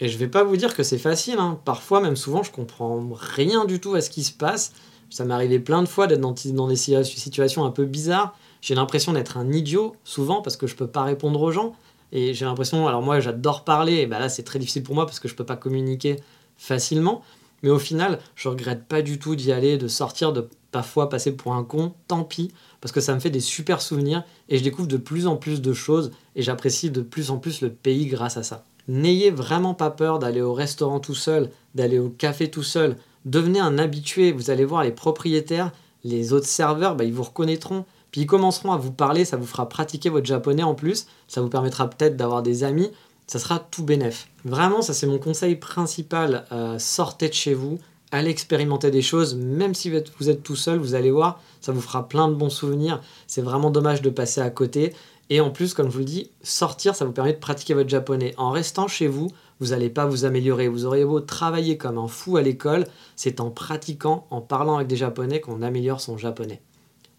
Et 0.00 0.08
je 0.08 0.18
vais 0.18 0.28
pas 0.28 0.44
vous 0.44 0.56
dire 0.56 0.74
que 0.74 0.82
c'est 0.82 0.98
facile, 0.98 1.38
hein. 1.38 1.58
parfois, 1.64 2.00
même 2.00 2.16
souvent, 2.16 2.42
je 2.42 2.52
comprends 2.52 3.08
rien 3.12 3.64
du 3.64 3.80
tout 3.80 3.94
à 3.94 4.00
ce 4.00 4.10
qui 4.10 4.22
se 4.22 4.32
passe. 4.32 4.72
Ça 5.10 5.24
m'est 5.24 5.34
arrivé 5.34 5.58
plein 5.58 5.82
de 5.82 5.88
fois 5.88 6.06
d'être 6.06 6.20
dans, 6.20 6.68
des 6.68 6.76
situations 6.76 7.64
un 7.64 7.70
peu 7.70 7.84
bizarres 7.84 8.34
j'ai 8.60 8.74
l'impression 8.74 9.12
d'être 9.12 9.36
un 9.36 9.50
idiot 9.52 9.94
souvent 10.04 10.42
parce 10.42 10.56
que 10.56 10.66
je 10.66 10.74
peux 10.74 10.86
pas 10.86 11.04
répondre 11.04 11.40
aux 11.40 11.52
gens. 11.52 11.74
Et 12.10 12.32
j'ai 12.32 12.44
l'impression, 12.44 12.88
alors 12.88 13.02
moi 13.02 13.20
j'adore 13.20 13.64
parler, 13.64 13.96
et 13.96 14.06
ben 14.06 14.18
là 14.18 14.28
c'est 14.28 14.42
très 14.42 14.58
difficile 14.58 14.82
pour 14.82 14.94
moi 14.94 15.04
parce 15.04 15.20
que 15.20 15.28
je 15.28 15.34
peux 15.34 15.44
pas 15.44 15.56
communiquer 15.56 16.16
facilement. 16.56 17.22
Mais 17.62 17.70
au 17.70 17.78
final, 17.78 18.20
je 18.36 18.48
regrette 18.48 18.86
pas 18.86 19.02
du 19.02 19.18
tout 19.18 19.34
d'y 19.34 19.52
aller, 19.52 19.78
de 19.78 19.88
sortir, 19.88 20.32
de 20.32 20.48
parfois 20.70 21.08
passer 21.08 21.32
pour 21.32 21.54
un 21.54 21.64
con, 21.64 21.92
tant 22.06 22.22
pis, 22.22 22.52
parce 22.80 22.92
que 22.92 23.00
ça 23.00 23.14
me 23.14 23.20
fait 23.20 23.30
des 23.30 23.40
super 23.40 23.82
souvenirs 23.82 24.22
et 24.48 24.58
je 24.58 24.62
découvre 24.62 24.88
de 24.88 24.96
plus 24.96 25.26
en 25.26 25.36
plus 25.36 25.60
de 25.60 25.72
choses 25.72 26.12
et 26.36 26.42
j'apprécie 26.42 26.90
de 26.90 27.02
plus 27.02 27.30
en 27.30 27.38
plus 27.38 27.60
le 27.60 27.70
pays 27.70 28.06
grâce 28.06 28.36
à 28.36 28.42
ça. 28.42 28.64
N'ayez 28.88 29.30
vraiment 29.30 29.74
pas 29.74 29.90
peur 29.90 30.18
d'aller 30.18 30.40
au 30.40 30.54
restaurant 30.54 30.98
tout 30.98 31.14
seul, 31.14 31.50
d'aller 31.74 31.98
au 31.98 32.08
café 32.08 32.50
tout 32.50 32.62
seul. 32.62 32.96
Devenez 33.24 33.60
un 33.60 33.78
habitué, 33.78 34.32
vous 34.32 34.50
allez 34.50 34.64
voir 34.64 34.82
les 34.82 34.92
propriétaires, 34.92 35.72
les 36.04 36.32
autres 36.32 36.46
serveurs, 36.46 36.96
bah, 36.96 37.04
ils 37.04 37.12
vous 37.12 37.22
reconnaîtront. 37.22 37.84
Puis 38.10 38.22
ils 38.22 38.26
commenceront 38.26 38.72
à 38.72 38.78
vous 38.78 38.92
parler, 38.92 39.24
ça 39.24 39.36
vous 39.36 39.46
fera 39.46 39.68
pratiquer 39.68 40.08
votre 40.08 40.26
japonais 40.26 40.62
en 40.62 40.74
plus, 40.74 41.06
ça 41.26 41.42
vous 41.42 41.50
permettra 41.50 41.90
peut-être 41.90 42.16
d'avoir 42.16 42.42
des 42.42 42.64
amis, 42.64 42.90
ça 43.26 43.38
sera 43.38 43.58
tout 43.58 43.84
bénef. 43.84 44.28
Vraiment, 44.46 44.80
ça 44.80 44.94
c'est 44.94 45.06
mon 45.06 45.18
conseil 45.18 45.56
principal, 45.56 46.46
euh, 46.50 46.78
sortez 46.78 47.28
de 47.28 47.34
chez 47.34 47.52
vous, 47.52 47.78
allez 48.10 48.30
expérimenter 48.30 48.90
des 48.90 49.02
choses, 49.02 49.34
même 49.34 49.74
si 49.74 49.90
vous 49.90 50.30
êtes 50.30 50.42
tout 50.42 50.56
seul, 50.56 50.78
vous 50.78 50.94
allez 50.94 51.10
voir, 51.10 51.42
ça 51.60 51.72
vous 51.72 51.82
fera 51.82 52.08
plein 52.08 52.28
de 52.28 52.34
bons 52.34 52.48
souvenirs, 52.48 53.02
c'est 53.26 53.42
vraiment 53.42 53.70
dommage 53.70 54.00
de 54.00 54.08
passer 54.08 54.40
à 54.40 54.48
côté. 54.48 54.94
Et 55.30 55.40
en 55.40 55.50
plus, 55.50 55.74
comme 55.74 55.88
je 55.88 55.92
vous 55.92 55.98
le 55.98 56.04
dis, 56.04 56.30
sortir, 56.42 56.94
ça 56.94 57.04
vous 57.04 57.12
permet 57.12 57.34
de 57.34 57.38
pratiquer 57.38 57.74
votre 57.74 57.88
japonais. 57.88 58.34
En 58.38 58.50
restant 58.50 58.88
chez 58.88 59.08
vous, 59.08 59.30
vous 59.60 59.68
n'allez 59.68 59.90
pas 59.90 60.06
vous 60.06 60.24
améliorer. 60.24 60.68
Vous 60.68 60.86
auriez 60.86 61.04
beau 61.04 61.20
travailler 61.20 61.76
comme 61.76 61.98
un 61.98 62.08
fou 62.08 62.36
à 62.36 62.42
l'école, 62.42 62.86
c'est 63.16 63.40
en 63.40 63.50
pratiquant, 63.50 64.26
en 64.30 64.40
parlant 64.40 64.76
avec 64.76 64.88
des 64.88 64.96
japonais 64.96 65.40
qu'on 65.40 65.62
améliore 65.62 66.00
son 66.00 66.16
japonais. 66.16 66.62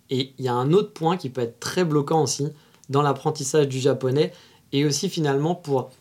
Et 0.10 0.34
il 0.39 0.46
y 0.46 0.48
a 0.48 0.54
un 0.54 0.74
autre 0.74 0.92
point 0.92 1.18
qui 1.18 1.30
peut 1.30 1.42
être 1.42 1.60
très 1.60 1.86
bloquant 1.86 2.24
aussi 2.24 2.48
dans 2.89 3.04
l'apprentissage 3.04 3.68
du 3.68 3.80
japonais 3.80 4.34
et 4.72 4.86
aussi 4.86 5.10
finalement 5.10 5.54
pour 5.54 5.92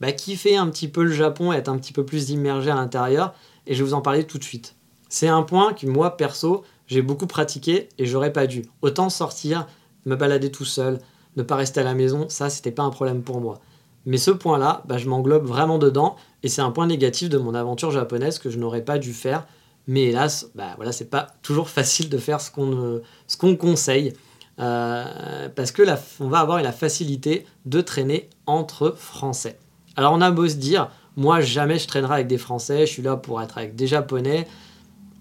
bah, 0.00 0.10
kiffer 0.12 0.56
un 0.56 0.68
petit 0.68 0.88
peu 0.88 1.04
le 1.04 1.12
Japon 1.12 1.52
et 1.52 1.56
être 1.56 1.68
un 1.68 1.78
petit 1.78 1.92
peu 1.92 2.04
plus 2.04 2.30
immergé 2.30 2.70
à 2.70 2.74
l'intérieur. 2.74 3.34
Et 3.66 3.74
je 3.74 3.82
vais 3.82 3.88
vous 3.88 3.94
en 3.94 4.00
parler 4.00 4.24
tout 4.24 4.38
de 4.38 4.44
suite. 4.44 4.74
C'est 5.08 5.28
un 5.28 5.42
point 5.42 5.72
que 5.72 5.86
moi, 5.86 6.16
perso, 6.16 6.64
j'ai 6.86 7.02
beaucoup 7.02 7.28
pratiqué 7.28 7.88
et 7.98 8.06
j'aurais 8.06 8.32
pas 8.32 8.46
dû. 8.46 8.64
Autant 8.82 9.08
sortir, 9.08 9.66
me 10.04 10.16
balader 10.16 10.50
tout 10.50 10.64
seul, 10.64 10.98
ne 11.36 11.42
pas 11.42 11.56
rester 11.56 11.80
à 11.80 11.84
la 11.84 11.94
maison, 11.94 12.26
ça, 12.28 12.50
c'était 12.50 12.70
pas 12.70 12.82
un 12.82 12.90
problème 12.90 13.22
pour 13.22 13.40
moi. 13.40 13.60
Mais 14.06 14.18
ce 14.18 14.30
point-là, 14.30 14.82
bah, 14.86 14.98
je 14.98 15.08
m'englobe 15.08 15.46
vraiment 15.46 15.78
dedans 15.78 16.16
et 16.42 16.48
c'est 16.48 16.60
un 16.60 16.70
point 16.70 16.86
négatif 16.86 17.28
de 17.28 17.38
mon 17.38 17.54
aventure 17.54 17.90
japonaise 17.90 18.38
que 18.38 18.50
je 18.50 18.58
n'aurais 18.58 18.84
pas 18.84 18.98
dû 18.98 19.14
faire 19.14 19.46
Mais 19.86 20.04
hélas, 20.04 20.50
bah 20.54 20.74
voilà, 20.76 20.92
c'est 20.92 21.08
pas 21.08 21.28
toujours 21.42 21.68
facile 21.70 22.08
de 22.08 22.18
faire 22.18 22.40
ce 22.40 22.50
qu'on 22.50 23.00
qu'on 23.38 23.56
conseille. 23.56 24.12
Euh, 24.60 25.48
parce 25.54 25.72
que 25.72 25.82
on 26.20 26.28
va 26.28 26.38
avoir 26.38 26.62
la 26.62 26.72
facilité 26.72 27.44
de 27.66 27.80
traîner 27.80 28.28
entre 28.46 28.94
Français. 28.96 29.58
Alors 29.96 30.12
on 30.12 30.20
a 30.20 30.30
beau 30.30 30.48
se 30.48 30.54
dire, 30.54 30.90
moi 31.16 31.40
jamais 31.40 31.78
je 31.78 31.88
traînerai 31.88 32.14
avec 32.14 32.26
des 32.28 32.38
Français, 32.38 32.86
je 32.86 32.92
suis 32.92 33.02
là 33.02 33.16
pour 33.16 33.42
être 33.42 33.58
avec 33.58 33.74
des 33.74 33.86
Japonais. 33.86 34.46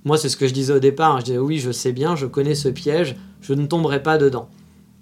Moi 0.04 0.18
c'est 0.18 0.30
ce 0.30 0.38
que 0.38 0.48
je 0.48 0.54
disais 0.54 0.74
au 0.74 0.80
départ, 0.80 1.16
hein. 1.16 1.20
je 1.20 1.26
disais 1.26 1.38
oui 1.40 1.58
je 1.58 1.72
sais 1.72 1.94
bien, 1.94 2.16
je 2.16 2.28
connais 2.28 2.54
ce 2.54 2.70
piège, 2.70 3.16
je 3.42 3.54
ne 3.54 3.66
tomberai 3.66 4.04
pas 4.04 4.18
dedans. 4.18 4.50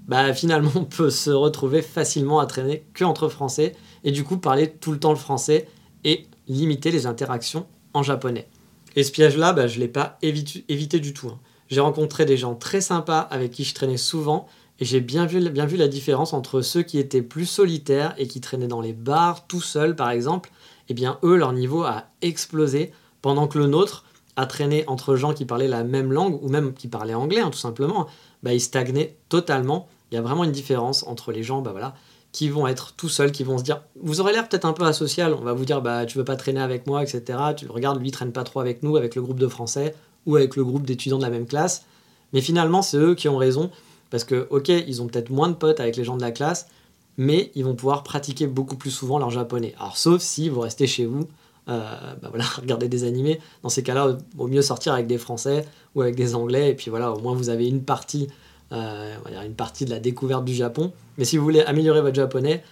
Bah 0.07 0.33
finalement 0.33 0.71
on 0.75 0.85
peut 0.85 1.09
se 1.09 1.29
retrouver 1.29 1.81
facilement 1.81 2.39
à 2.39 2.45
traîner 2.45 2.83
que 2.93 3.03
entre 3.03 3.29
Français 3.29 3.75
et 4.03 4.11
du 4.11 4.23
coup 4.23 4.37
parler 4.37 4.71
tout 4.71 4.91
le 4.91 4.99
temps 4.99 5.11
le 5.11 5.17
français 5.17 5.67
et 6.03 6.25
limiter 6.47 6.91
les 6.91 7.05
interactions 7.05 7.65
en 7.93 8.03
japonais. 8.03 8.47
Et 8.95 9.03
ce 9.03 9.11
piège-là, 9.11 9.53
bah, 9.53 9.67
je 9.67 9.75
ne 9.75 9.81
l'ai 9.81 9.87
pas 9.87 10.17
évité, 10.21 10.99
du 10.99 11.13
tout. 11.13 11.29
Hein. 11.29 11.39
J'ai 11.69 11.79
rencontré 11.79 12.25
des 12.25 12.37
gens 12.37 12.55
très 12.55 12.81
sympas 12.81 13.19
avec 13.19 13.51
qui 13.51 13.63
je 13.63 13.73
traînais 13.73 13.97
souvent 13.97 14.47
et 14.79 14.85
j'ai 14.85 14.99
bien 14.99 15.25
vu, 15.25 15.49
bien 15.49 15.65
vu 15.65 15.77
la 15.77 15.87
différence 15.87 16.33
entre 16.33 16.61
ceux 16.61 16.81
qui 16.81 16.99
étaient 16.99 17.21
plus 17.21 17.45
solitaires 17.45 18.13
et 18.17 18.27
qui 18.27 18.41
traînaient 18.41 18.67
dans 18.67 18.81
les 18.81 18.93
bars 18.93 19.47
tout 19.47 19.61
seuls 19.61 19.95
par 19.95 20.09
exemple. 20.09 20.51
Eh 20.89 20.93
bien 20.93 21.19
eux, 21.23 21.37
leur 21.37 21.53
niveau 21.53 21.83
a 21.83 22.05
explosé 22.21 22.91
pendant 23.21 23.47
que 23.47 23.57
le 23.57 23.67
nôtre 23.67 24.03
a 24.41 24.45
traîné 24.45 24.83
entre 24.87 25.15
gens 25.15 25.33
qui 25.33 25.45
parlaient 25.45 25.67
la 25.67 25.83
même 25.83 26.11
langue 26.11 26.43
ou 26.43 26.49
même 26.49 26.73
qui 26.73 26.87
parlaient 26.87 27.13
anglais 27.13 27.39
hein, 27.39 27.49
tout 27.49 27.59
simplement. 27.59 28.07
Bah, 28.43 28.53
il 28.53 28.59
stagnait 28.59 29.15
totalement. 29.29 29.87
Il 30.11 30.15
y 30.15 30.17
a 30.17 30.21
vraiment 30.21 30.43
une 30.43 30.51
différence 30.51 31.03
entre 31.07 31.31
les 31.31 31.43
gens 31.43 31.61
bah, 31.61 31.71
voilà, 31.71 31.93
qui 32.31 32.49
vont 32.49 32.67
être 32.67 32.93
tout 32.93 33.09
seuls, 33.09 33.31
qui 33.31 33.43
vont 33.43 33.57
se 33.57 33.63
dire 33.63 33.81
Vous 34.01 34.19
aurez 34.19 34.33
l'air 34.33 34.47
peut-être 34.47 34.65
un 34.65 34.73
peu 34.73 34.83
asocial, 34.83 35.33
on 35.33 35.41
va 35.41 35.53
vous 35.53 35.65
dire 35.65 35.81
bah, 35.81 36.05
Tu 36.05 36.17
veux 36.17 36.25
pas 36.25 36.35
traîner 36.35 36.61
avec 36.61 36.87
moi, 36.87 37.03
etc. 37.03 37.39
Tu 37.55 37.67
regardes, 37.67 37.99
lui, 37.99 38.09
il 38.09 38.11
traîne 38.11 38.31
pas 38.31 38.43
trop 38.43 38.59
avec 38.59 38.83
nous, 38.83 38.97
avec 38.97 39.15
le 39.15 39.21
groupe 39.21 39.39
de 39.39 39.47
français 39.47 39.95
ou 40.25 40.35
avec 40.35 40.55
le 40.55 40.63
groupe 40.63 40.85
d'étudiants 40.85 41.17
de 41.17 41.23
la 41.23 41.29
même 41.29 41.47
classe. 41.47 41.85
Mais 42.33 42.41
finalement, 42.41 42.81
c'est 42.81 42.97
eux 42.97 43.15
qui 43.15 43.27
ont 43.27 43.37
raison, 43.37 43.71
parce 44.09 44.23
que, 44.23 44.47
ok, 44.49 44.69
ils 44.69 45.01
ont 45.01 45.07
peut-être 45.07 45.29
moins 45.29 45.49
de 45.49 45.53
potes 45.53 45.79
avec 45.79 45.97
les 45.97 46.03
gens 46.03 46.15
de 46.15 46.21
la 46.21 46.31
classe, 46.31 46.67
mais 47.17 47.51
ils 47.55 47.65
vont 47.65 47.75
pouvoir 47.75 48.03
pratiquer 48.03 48.47
beaucoup 48.47 48.77
plus 48.77 48.91
souvent 48.91 49.19
leur 49.19 49.29
japonais. 49.29 49.73
Alors, 49.79 49.97
sauf 49.97 50.21
si 50.21 50.49
vous 50.49 50.61
restez 50.61 50.87
chez 50.87 51.05
vous, 51.05 51.27
bah 51.67 52.29
voilà, 52.29 52.43
regardez 52.61 52.87
des 52.87 53.03
animés. 53.03 53.39
Dans 53.63 53.69
ces 53.69 53.83
cas-là, 53.83 54.17
vaut 54.35 54.47
mieux 54.47 54.61
sortir 54.61 54.93
avec 54.93 55.07
des 55.07 55.17
Français 55.17 55.65
ou 55.95 56.01
avec 56.01 56.15
des 56.15 56.35
Anglais, 56.35 56.71
et 56.71 56.75
puis 56.75 56.89
voilà, 56.89 57.11
au 57.11 57.19
moins 57.19 57.33
vous 57.33 57.49
avez 57.49 57.67
une 57.67 57.83
partie, 57.83 58.27
euh, 58.71 59.15
une 59.45 59.55
partie 59.55 59.85
de 59.85 59.89
la 59.89 59.99
découverte 59.99 60.45
du 60.45 60.53
Japon. 60.53 60.91
Mais 61.17 61.25
si 61.25 61.37
vous 61.37 61.43
voulez 61.43 61.61
améliorer 61.61 62.01
votre 62.01 62.15
japonais, 62.15 62.63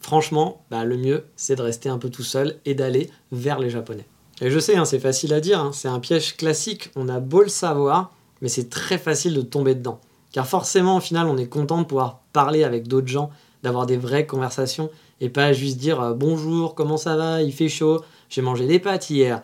franchement, 0.00 0.64
bah, 0.70 0.84
le 0.84 0.96
mieux, 0.96 1.24
c'est 1.36 1.56
de 1.56 1.62
rester 1.62 1.88
un 1.88 1.98
peu 1.98 2.10
tout 2.10 2.24
seul 2.24 2.56
et 2.64 2.74
d'aller 2.74 3.10
vers 3.30 3.58
les 3.58 3.70
Japonais. 3.70 4.06
Et 4.40 4.50
je 4.50 4.58
sais, 4.58 4.76
hein, 4.76 4.84
c'est 4.84 4.98
facile 4.98 5.32
à 5.34 5.40
dire, 5.40 5.60
hein, 5.60 5.70
c'est 5.72 5.88
un 5.88 6.00
piège 6.00 6.36
classique, 6.36 6.90
on 6.96 7.08
a 7.08 7.20
beau 7.20 7.42
le 7.42 7.48
savoir, 7.48 8.12
mais 8.40 8.48
c'est 8.48 8.68
très 8.68 8.98
facile 8.98 9.34
de 9.34 9.42
tomber 9.42 9.74
dedans. 9.74 10.00
Car 10.32 10.46
forcément, 10.46 10.96
au 10.96 11.00
final, 11.00 11.28
on 11.28 11.36
est 11.36 11.46
content 11.46 11.78
de 11.78 11.84
pouvoir 11.86 12.22
parler 12.32 12.64
avec 12.64 12.88
d'autres 12.88 13.06
gens, 13.06 13.30
d'avoir 13.62 13.86
des 13.86 13.96
vraies 13.96 14.26
conversations, 14.26 14.90
et 15.20 15.28
pas 15.28 15.52
juste 15.52 15.76
dire 15.76 16.00
euh, 16.00 16.14
bonjour, 16.14 16.74
comment 16.74 16.96
ça 16.96 17.16
va, 17.16 17.42
il 17.42 17.52
fait 17.52 17.68
chaud, 17.68 18.02
j'ai 18.32 18.42
mangé 18.42 18.66
des 18.66 18.78
pâtes 18.78 19.10
hier. 19.10 19.42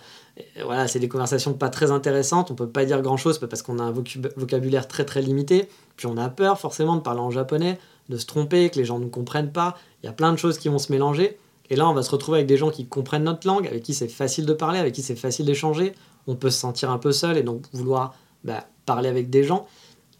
voilà, 0.65 0.89
c'est 0.89 0.99
des 0.99 1.09
conversations 1.09 1.53
pas 1.53 1.69
très 1.69 1.91
intéressantes, 1.91 2.51
on 2.51 2.55
peut 2.55 2.69
pas 2.69 2.85
dire 2.85 3.03
grand 3.03 3.17
chose 3.17 3.39
parce 3.39 3.63
qu'on 3.63 3.79
a 3.79 3.83
un 3.83 3.93
vocabulaire 4.37 4.89
très 4.89 5.05
très 5.05 5.21
limité, 5.21 5.69
puis 5.97 6.07
on 6.07 6.17
a 6.17 6.29
peur 6.29 6.59
forcément 6.59 6.97
de 6.97 7.03
parler 7.03 7.21
en 7.21 7.31
japonais, 7.31 7.79
de 8.09 8.17
se 8.17 8.27
tromper, 8.27 8.71
que 8.71 8.79
les 8.79 8.85
gens 8.85 8.99
ne 8.99 9.09
comprennent 9.09 9.53
pas, 9.53 9.77
il 10.03 10.07
y 10.07 10.09
a 10.09 10.13
plein 10.13 10.33
de 10.33 10.39
choses 10.39 10.59
qui 10.59 10.69
vont 10.69 10.79
se 10.79 10.91
mélanger. 10.91 11.39
Et 11.71 11.77
là, 11.77 11.87
on 11.87 11.93
va 11.93 12.03
se 12.03 12.11
retrouver 12.11 12.39
avec 12.39 12.49
des 12.49 12.57
gens 12.57 12.71
qui 12.71 12.87
comprennent 12.87 13.25
notre 13.25 13.47
langue, 13.47 13.67
avec 13.67 13.83
qui 13.83 13.93
c'est 13.93 14.09
facile 14.09 14.47
de 14.47 14.55
parler, 14.55 14.79
avec 14.79 14.95
qui 14.95 15.03
c'est 15.03 15.17
facile 15.17 15.45
d'échanger. 15.45 15.93
On 16.27 16.35
peut 16.35 16.49
se 16.49 16.59
sentir 16.59 16.91
un 16.91 16.97
peu 16.97 17.13
seul 17.13 17.37
et 17.37 17.43
donc 17.43 17.67
vouloir 17.75 18.15
bah, 18.43 18.65
parler 18.87 19.11
avec 19.11 19.29
des 19.29 19.45
gens. 19.45 19.67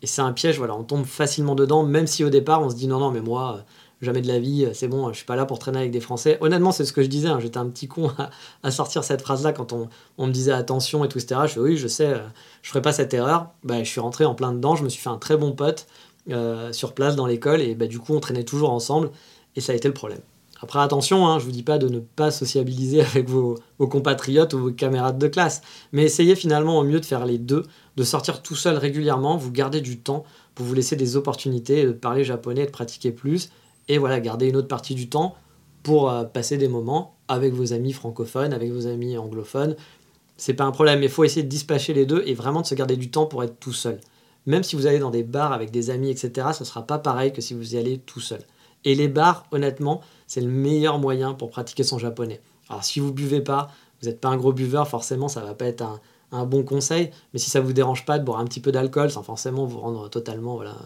Et 0.03 0.07
c'est 0.07 0.21
un 0.21 0.33
piège, 0.33 0.59
voilà, 0.59 0.77
on 0.77 0.85
tombe 0.85 1.07
facilement 1.07 1.55
dedans, 1.55 1.83
même 1.85 2.07
si 2.07 2.23
au 2.23 2.29
départ 2.29 2.63
on 2.63 2.69
se 2.69 2.75
dit 2.75 2.87
non, 2.87 2.99
non, 2.99 3.11
mais 3.11 3.23
moi, 3.23 3.57
euh, 3.57 3.63
jamais 4.01 4.21
de 4.21 4.29
la 4.29 4.39
vie, 4.39 4.65
euh, 4.65 4.71
c'est 4.73 4.89
bon, 4.89 5.09
je 5.13 5.17
suis 5.17 5.27
pas 5.27 5.37
là 5.37 5.45
pour 5.47 5.59
traîner 5.59 5.79
avec 5.79 5.91
des 5.91 6.01
Français. 6.01 6.39
Honnêtement, 6.41 6.73
c'est 6.73 6.85
ce 6.85 6.93
que 6.93 7.03
je 7.03 7.09
disais, 7.09 7.29
hein, 7.29 7.39
j'étais 7.41 7.59
un 7.59 7.69
petit 7.69 7.89
con 7.89 8.11
à, 8.63 8.71
sortir 8.71 9.05
cette 9.05 9.23
phrase-là 9.23 9.53
quand 9.53 9.73
on, 9.73 10.27
me 10.27 10.33
disait 10.33 10.53
attention 10.53 11.05
et 11.05 11.09
tout, 11.09 11.19
etc. 11.19 11.43
Je 11.45 11.53
fais 11.53 11.61
oui, 11.61 11.77
je 11.77 11.89
sais, 11.89 12.07
euh, 12.07 12.19
je 12.63 12.71
ferai 12.71 12.83
pas 12.83 12.93
cette 12.93 13.15
erreur. 13.15 13.51
Bah, 13.65 13.83
je 13.83 13.89
suis 13.89 14.01
rentré 14.01 14.25
en 14.25 14.35
plein 14.35 14.53
dedans, 14.53 14.77
je 14.77 14.85
me 14.85 14.89
suis 14.89 15.01
fait 15.01 15.11
un 15.11 15.19
très 15.19 15.37
bon 15.37 15.53
pote 15.53 15.87
sur 16.73 16.93
place 16.93 17.17
dans 17.17 17.27
l'école 17.27 17.63
et 17.63 17.75
bah, 17.75 17.87
du 17.87 17.99
coup, 17.99 18.15
on 18.15 18.21
traînait 18.21 18.45
toujours 18.45 18.71
ensemble 18.71 19.11
et 19.57 19.63
ça 19.63 19.73
a 19.73 19.75
été 19.75 19.89
le 19.89 19.95
problème. 19.95 20.21
Après, 20.61 20.81
attention, 20.81 21.27
hein, 21.29 21.39
je 21.39 21.45
vous 21.45 21.53
dis 21.53 21.63
pas 21.63 21.79
de 21.79 21.89
ne 21.89 22.01
pas 22.01 22.31
sociabiliser 22.31 23.01
avec 23.15 23.29
vos, 23.29 23.59
compatriotes 23.79 24.55
ou 24.55 24.59
vos 24.59 24.73
camarades 24.73 25.19
de 25.19 25.29
classe, 25.29 25.63
mais 25.93 26.03
essayez 26.05 26.35
finalement 26.35 26.79
au 26.79 26.85
mieux 26.85 27.01
de 27.01 27.07
faire 27.07 27.25
les 27.25 27.39
deux, 27.39 27.65
de 27.97 28.05
sortir 28.05 28.43
tout 28.43 28.57
seul 28.57 28.77
régulièrement, 28.77 29.37
vous 29.37 29.53
gardez 29.53 29.81
du 29.81 30.01
temps 30.01 30.25
pour 30.55 30.67
vous 30.67 30.75
laisser 30.75 30.97
des 30.97 31.17
opportunités 31.17 31.85
de 31.85 31.93
parler 31.93 32.25
japonais, 32.25 32.67
de 32.67 32.71
pratiquer 32.71 33.13
plus, 33.13 33.51
et 33.89 33.99
voilà, 33.99 34.21
garder 34.21 34.49
une 34.49 34.57
autre 34.57 34.69
partie 34.69 34.95
du 34.95 35.09
temps 35.09 35.35
pour 35.83 36.11
euh, 36.11 36.25
passer 36.25 36.59
des 36.59 36.69
moments 36.69 37.15
avec 37.29 37.53
vos 37.53 37.73
amis 37.73 37.93
francophones, 37.93 38.53
avec 38.53 38.71
vos 38.73 38.87
amis 38.87 39.17
anglophones. 39.17 39.77
C'est 40.37 40.55
pas 40.55 40.65
un 40.65 40.71
problème, 40.71 41.01
mais 41.01 41.07
il 41.07 41.13
faut 41.13 41.25
essayer 41.25 41.43
de 41.43 41.49
dispatcher 41.49 41.95
les 41.95 42.07
deux 42.07 42.23
et 42.27 42.35
vraiment 42.35 42.61
de 42.61 42.67
se 42.67 42.75
garder 42.75 42.97
du 42.97 43.11
temps 43.11 43.27
pour 43.27 43.43
être 43.43 43.59
tout 43.59 43.73
seul. 43.73 44.01
Même 44.47 44.63
si 44.63 44.77
vous 44.77 44.87
allez 44.87 44.99
dans 44.99 45.11
des 45.11 45.25
bars 45.25 45.53
avec 45.53 45.71
des 45.71 45.91
amis, 45.91 46.11
etc., 46.11 46.49
ce 46.55 46.63
ne 46.63 46.67
sera 46.67 46.87
pas 46.87 46.99
pareil 46.99 47.33
que 47.33 47.41
si 47.41 47.55
vous 47.55 47.75
y 47.75 47.79
allez 47.79 47.99
tout 47.99 48.21
seul. 48.21 48.41
Et 48.85 48.95
les 48.95 49.09
bars, 49.09 49.47
honnêtement, 49.51 50.01
c'est 50.27 50.41
le 50.41 50.49
meilleur 50.49 50.99
moyen 50.99 51.35
pour 51.35 51.51
pratiquer 51.51 51.83
son 51.83 51.99
japonais. 51.99 52.41
Alors 52.69 52.85
si 52.85 53.01
vous 53.01 53.13
buvez 53.13 53.41
pas, 53.41 53.69
vous 54.01 54.09
n'êtes 54.09 54.21
pas 54.21 54.29
un 54.29 54.37
gros 54.37 54.53
buveur, 54.53 54.89
forcément 54.89 55.29
ça 55.29 55.41
va 55.41 55.55
pas 55.55 55.67
être 55.67 55.85
un, 56.31 56.45
bon 56.45 56.63
conseil, 56.63 57.11
mais 57.33 57.39
si 57.39 57.51
ça 57.51 57.61
vous 57.61 57.73
dérange 57.73 58.05
pas 58.05 58.19
de 58.19 58.25
boire 58.25 58.39
un 58.39 58.45
petit 58.45 58.61
peu 58.61 58.71
d'alcool, 58.71 59.11
sans 59.11 59.23
forcément 59.23 59.65
vous 59.65 59.81
rendre 59.81 60.09
totalement, 60.09 60.57
voilà, 60.57 60.77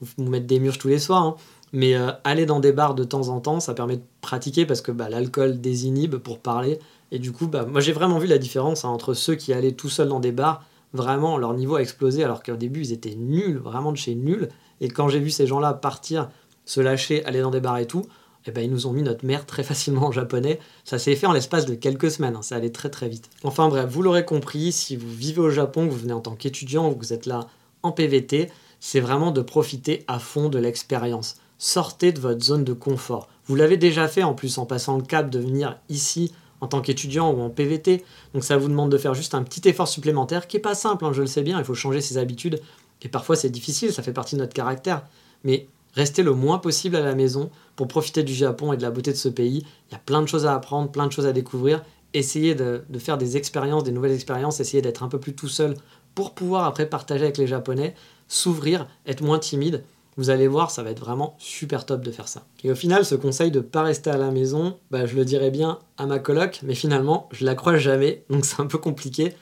vous, 0.00 0.24
mettre 0.24 0.46
des 0.46 0.58
murs 0.58 0.78
tous 0.78 0.88
les 0.88 0.98
soirs, 0.98 1.22
hein. 1.22 1.36
Mais 1.72 1.94
euh, 1.94 2.10
aller 2.24 2.46
dans 2.46 2.60
des 2.60 2.72
bars 2.72 2.94
de 2.94 3.04
temps 3.04 3.28
en 3.28 3.40
temps, 3.40 3.60
ça 3.60 3.74
permet 3.74 3.96
de 3.96 4.02
pratiquer 4.20 4.66
parce 4.66 4.80
que 4.80 4.92
bah, 4.92 5.08
l'alcool 5.08 5.60
désinhibe 5.60 6.16
pour 6.16 6.38
parler, 6.38 6.78
et 7.10 7.18
du 7.18 7.32
coup, 7.32 7.46
bah, 7.46 7.64
moi 7.64 7.80
j'ai 7.80 7.92
vraiment 7.92 8.18
vu 8.18 8.26
la 8.26 8.38
différence 8.38 8.84
hein, 8.84 8.88
entre 8.88 9.14
ceux 9.14 9.34
qui 9.34 9.52
allaient 9.52 9.72
tout 9.72 9.88
seuls 9.88 10.08
dans 10.08 10.20
des 10.20 10.32
bars, 10.32 10.64
vraiment 10.92 11.36
leur 11.36 11.54
niveau 11.54 11.76
a 11.76 11.82
explosé 11.82 12.24
alors 12.24 12.42
qu'au 12.42 12.56
début 12.56 12.80
ils 12.80 12.92
étaient 12.92 13.14
nuls, 13.14 13.58
vraiment 13.58 13.92
de 13.92 13.96
chez 13.96 14.14
nuls, 14.14 14.48
et 14.80 14.88
quand 14.88 15.08
j'ai 15.08 15.20
vu 15.20 15.30
ces 15.30 15.46
gens-là 15.46 15.74
partir 15.74 16.28
se 16.64 16.80
lâcher, 16.80 17.24
aller 17.24 17.40
dans 17.40 17.50
des 17.50 17.60
bars 17.60 17.78
et 17.78 17.86
tout, 17.86 18.04
eh 18.46 18.50
ben, 18.50 18.62
ils 18.62 18.70
nous 18.70 18.86
ont 18.86 18.92
mis 18.92 19.02
notre 19.02 19.26
mère 19.26 19.46
très 19.46 19.62
facilement 19.64 20.06
en 20.06 20.12
japonais. 20.12 20.58
Ça 20.84 20.98
s'est 20.98 21.16
fait 21.16 21.26
en 21.26 21.32
l'espace 21.32 21.66
de 21.66 21.74
quelques 21.74 22.10
semaines, 22.10 22.36
hein. 22.36 22.42
ça 22.42 22.56
allait 22.56 22.70
très 22.70 22.90
très 22.90 23.08
vite. 23.08 23.28
Enfin 23.42 23.68
bref, 23.68 23.86
vous 23.88 24.02
l'aurez 24.02 24.24
compris, 24.24 24.72
si 24.72 24.96
vous 24.96 25.10
vivez 25.10 25.40
au 25.40 25.50
Japon, 25.50 25.86
que 25.86 25.92
vous 25.92 25.98
venez 25.98 26.12
en 26.12 26.20
tant 26.20 26.34
qu'étudiant 26.34 26.92
que 26.92 26.98
vous 26.98 27.12
êtes 27.12 27.26
là 27.26 27.46
en 27.82 27.92
PVT, 27.92 28.50
c'est 28.80 29.00
vraiment 29.00 29.30
de 29.30 29.42
profiter 29.42 30.04
à 30.06 30.18
fond 30.18 30.48
de 30.48 30.58
l'expérience. 30.58 31.36
Sortez 31.58 32.12
de 32.12 32.20
votre 32.20 32.42
zone 32.42 32.64
de 32.64 32.72
confort. 32.72 33.28
Vous 33.46 33.56
l'avez 33.56 33.76
déjà 33.76 34.08
fait 34.08 34.22
en 34.22 34.34
plus 34.34 34.58
en 34.58 34.66
passant 34.66 34.96
le 34.96 35.02
cap 35.02 35.30
de 35.30 35.38
venir 35.38 35.78
ici 35.88 36.32
en 36.60 36.66
tant 36.68 36.80
qu'étudiant 36.80 37.32
ou 37.32 37.40
en 37.40 37.50
PVT. 37.50 38.04
Donc 38.34 38.44
ça 38.44 38.56
vous 38.56 38.68
demande 38.68 38.90
de 38.90 38.98
faire 38.98 39.14
juste 39.14 39.34
un 39.34 39.42
petit 39.42 39.68
effort 39.68 39.88
supplémentaire 39.88 40.46
qui 40.46 40.56
est 40.56 40.60
pas 40.60 40.74
simple, 40.74 41.04
hein, 41.04 41.12
je 41.12 41.20
le 41.20 41.26
sais 41.26 41.42
bien, 41.42 41.58
il 41.58 41.64
faut 41.64 41.74
changer 41.74 42.00
ses 42.00 42.18
habitudes. 42.18 42.60
Et 43.02 43.08
parfois 43.08 43.36
c'est 43.36 43.50
difficile, 43.50 43.92
ça 43.92 44.02
fait 44.02 44.12
partie 44.12 44.36
de 44.36 44.40
notre 44.40 44.54
caractère. 44.54 45.04
Mais 45.44 45.68
Restez 45.94 46.22
le 46.22 46.32
moins 46.32 46.58
possible 46.58 46.94
à 46.94 47.00
la 47.00 47.14
maison 47.14 47.50
pour 47.74 47.88
profiter 47.88 48.22
du 48.22 48.34
Japon 48.34 48.72
et 48.72 48.76
de 48.76 48.82
la 48.82 48.90
beauté 48.90 49.10
de 49.10 49.16
ce 49.16 49.28
pays. 49.28 49.66
Il 49.88 49.92
y 49.92 49.96
a 49.96 49.98
plein 49.98 50.22
de 50.22 50.28
choses 50.28 50.46
à 50.46 50.54
apprendre, 50.54 50.90
plein 50.92 51.06
de 51.06 51.12
choses 51.12 51.26
à 51.26 51.32
découvrir. 51.32 51.82
Essayez 52.14 52.54
de, 52.54 52.84
faire 52.98 53.18
des 53.18 53.36
expériences, 53.36 53.84
des 53.84 53.90
nouvelles 53.90 54.12
expériences, 54.12 54.60
essayez 54.60 54.82
d'être 54.82 55.02
un 55.02 55.08
peu 55.08 55.18
plus 55.18 55.34
tout 55.34 55.48
seul 55.48 55.74
pour 56.14 56.34
pouvoir 56.34 56.64
après 56.64 56.86
partager 56.86 57.24
avec 57.24 57.36
les 57.36 57.46
Japonais, 57.46 57.94
s'ouvrir, 58.28 58.86
être 59.06 59.22
moins 59.22 59.38
timide. 59.38 59.84
Vous 60.18 60.30
allez 60.30 60.48
voir, 60.48 60.72
ça 60.72 60.82
va 60.82 60.90
être 60.90 60.98
vraiment 60.98 61.36
super 61.38 61.86
top 61.86 62.02
de 62.02 62.10
faire 62.10 62.26
ça. 62.26 62.44
Et 62.64 62.72
au 62.72 62.74
final, 62.74 63.04
ce 63.04 63.14
conseil 63.14 63.52
de 63.52 63.60
ne 63.60 63.64
pas 63.64 63.84
rester 63.84 64.10
à 64.10 64.16
la 64.16 64.32
maison, 64.32 64.76
bah, 64.90 65.06
je 65.06 65.14
le 65.14 65.24
dirais 65.24 65.52
bien 65.52 65.78
à 65.96 66.06
ma 66.06 66.18
coloc, 66.18 66.58
mais 66.64 66.74
finalement, 66.74 67.28
je 67.30 67.44
la 67.44 67.54
crois 67.54 67.76
jamais, 67.76 68.24
donc 68.28 68.44
c'est 68.44 68.60
un 68.60 68.66
peu 68.66 68.78
compliqué 68.78 69.32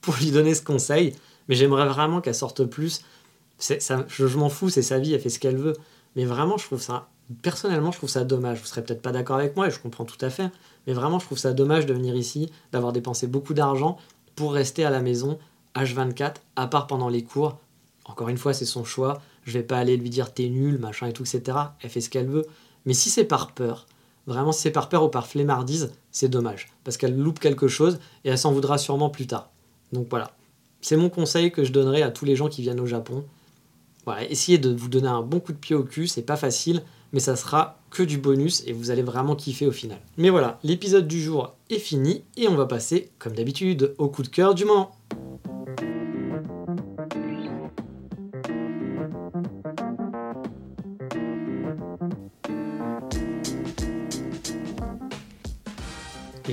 pour 0.00 0.14
lui 0.14 0.30
donner 0.30 0.54
ce 0.54 0.62
conseil. 0.62 1.14
Mais 1.48 1.56
j'aimerais 1.56 1.88
vraiment 1.88 2.20
qu'elle 2.20 2.36
sorte 2.36 2.64
plus, 2.64 3.02
ça, 3.58 4.06
je, 4.06 4.38
m'en 4.38 4.48
fous, 4.48 4.68
c'est 4.68 4.82
sa 4.82 5.00
vie, 5.00 5.14
elle 5.14 5.20
fait 5.20 5.30
ce 5.30 5.40
qu'elle 5.40 5.56
veut. 5.56 5.72
Mais 6.14 6.24
vraiment, 6.24 6.58
je 6.58 6.64
trouve 6.64 6.80
ça, 6.80 7.08
personnellement, 7.42 7.90
je 7.90 7.98
trouve 7.98 8.08
ça 8.08 8.22
dommage. 8.22 8.60
Vous 8.60 8.66
serez 8.66 8.84
peut-être 8.84 9.02
pas 9.02 9.10
d'accord 9.10 9.36
avec 9.36 9.56
moi 9.56 9.66
et 9.66 9.72
je 9.72 9.80
comprends 9.80 10.04
tout 10.04 10.24
à 10.24 10.30
fait. 10.30 10.50
Mais 10.86 10.92
vraiment, 10.92 11.18
je 11.18 11.26
trouve 11.26 11.38
ça 11.38 11.52
dommage 11.52 11.86
de 11.86 11.92
venir 11.92 12.14
ici, 12.14 12.52
d'avoir 12.70 12.92
dépensé 12.92 13.26
beaucoup 13.26 13.52
d'argent 13.52 13.98
pour 14.36 14.52
rester 14.52 14.84
à 14.84 14.90
la 14.90 15.00
maison 15.00 15.40
H24, 15.74 16.36
à 16.54 16.68
part 16.68 16.86
pendant 16.86 17.08
les 17.08 17.24
cours. 17.24 17.58
Encore 18.04 18.28
une 18.28 18.38
fois, 18.38 18.54
c'est 18.54 18.64
son 18.64 18.84
choix. 18.84 19.20
Je 19.44 19.52
vais 19.52 19.62
pas 19.62 19.78
aller 19.78 19.96
lui 19.96 20.10
dire 20.10 20.32
t'es 20.32 20.48
nul, 20.48 20.78
machin 20.78 21.06
et 21.06 21.12
tout, 21.12 21.22
etc. 21.22 21.56
Elle 21.80 21.90
fait 21.90 22.00
ce 22.00 22.10
qu'elle 22.10 22.28
veut. 22.28 22.46
Mais 22.86 22.94
si 22.94 23.10
c'est 23.10 23.24
par 23.24 23.52
peur, 23.52 23.86
vraiment, 24.26 24.52
si 24.52 24.62
c'est 24.62 24.70
par 24.70 24.88
peur 24.88 25.04
ou 25.04 25.08
par 25.08 25.26
flemmardise, 25.26 25.92
c'est 26.10 26.28
dommage. 26.28 26.68
Parce 26.84 26.96
qu'elle 26.96 27.16
loupe 27.16 27.38
quelque 27.38 27.68
chose 27.68 27.98
et 28.24 28.30
elle 28.30 28.38
s'en 28.38 28.52
voudra 28.52 28.78
sûrement 28.78 29.10
plus 29.10 29.26
tard. 29.26 29.50
Donc 29.92 30.06
voilà. 30.10 30.30
C'est 30.80 30.96
mon 30.96 31.10
conseil 31.10 31.52
que 31.52 31.64
je 31.64 31.72
donnerai 31.72 32.02
à 32.02 32.10
tous 32.10 32.24
les 32.24 32.36
gens 32.36 32.48
qui 32.48 32.62
viennent 32.62 32.80
au 32.80 32.86
Japon. 32.86 33.24
Voilà, 34.06 34.28
essayez 34.30 34.58
de 34.58 34.74
vous 34.74 34.88
donner 34.88 35.08
un 35.08 35.22
bon 35.22 35.40
coup 35.40 35.52
de 35.52 35.58
pied 35.58 35.76
au 35.76 35.84
cul, 35.84 36.06
c'est 36.06 36.22
pas 36.22 36.36
facile, 36.36 36.82
mais 37.12 37.20
ça 37.20 37.36
sera 37.36 37.78
que 37.90 38.02
du 38.02 38.16
bonus 38.16 38.62
et 38.66 38.72
vous 38.72 38.90
allez 38.90 39.02
vraiment 39.02 39.36
kiffer 39.36 39.66
au 39.66 39.72
final. 39.72 39.98
Mais 40.16 40.30
voilà, 40.30 40.58
l'épisode 40.62 41.06
du 41.06 41.20
jour 41.20 41.54
est 41.68 41.78
fini 41.78 42.24
et 42.36 42.48
on 42.48 42.54
va 42.54 42.66
passer, 42.66 43.10
comme 43.18 43.34
d'habitude, 43.34 43.94
au 43.98 44.08
coup 44.08 44.22
de 44.22 44.28
cœur 44.28 44.54
du 44.54 44.64
moment. 44.64 44.96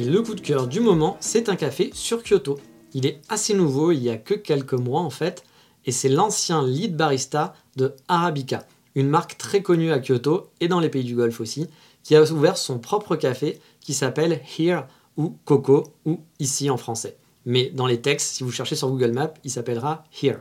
Le 0.09 0.21
coup 0.21 0.35
de 0.35 0.41
cœur 0.41 0.67
du 0.67 0.79
moment, 0.79 1.17
c'est 1.19 1.49
un 1.49 1.55
café 1.55 1.89
sur 1.93 2.23
Kyoto. 2.23 2.57
Il 2.93 3.05
est 3.05 3.19
assez 3.29 3.53
nouveau, 3.53 3.91
il 3.91 4.01
y 4.01 4.09
a 4.09 4.17
que 4.17 4.33
quelques 4.33 4.73
mois 4.73 5.01
en 5.01 5.09
fait, 5.09 5.43
et 5.85 5.91
c'est 5.91 6.09
l'ancien 6.09 6.65
lead 6.65 6.95
barista 6.95 7.53
de 7.75 7.93
Arabica, 8.07 8.65
une 8.95 9.09
marque 9.09 9.37
très 9.37 9.61
connue 9.61 9.91
à 9.91 9.99
Kyoto 9.99 10.49
et 10.61 10.67
dans 10.67 10.79
les 10.79 10.89
pays 10.89 11.03
du 11.03 11.15
Golfe 11.15 11.41
aussi, 11.41 11.67
qui 12.03 12.15
a 12.15 12.23
ouvert 12.31 12.57
son 12.57 12.79
propre 12.79 13.15
café 13.15 13.59
qui 13.81 13.93
s'appelle 13.93 14.41
Here 14.57 14.83
ou 15.17 15.35
Coco 15.45 15.83
ou 16.05 16.21
ici 16.39 16.69
en 16.69 16.77
français. 16.77 17.17
Mais 17.45 17.69
dans 17.69 17.85
les 17.85 18.01
textes, 18.01 18.35
si 18.35 18.43
vous 18.43 18.51
cherchez 18.51 18.75
sur 18.75 18.89
Google 18.89 19.11
Maps, 19.11 19.33
il 19.43 19.51
s'appellera 19.51 20.05
Here. 20.21 20.39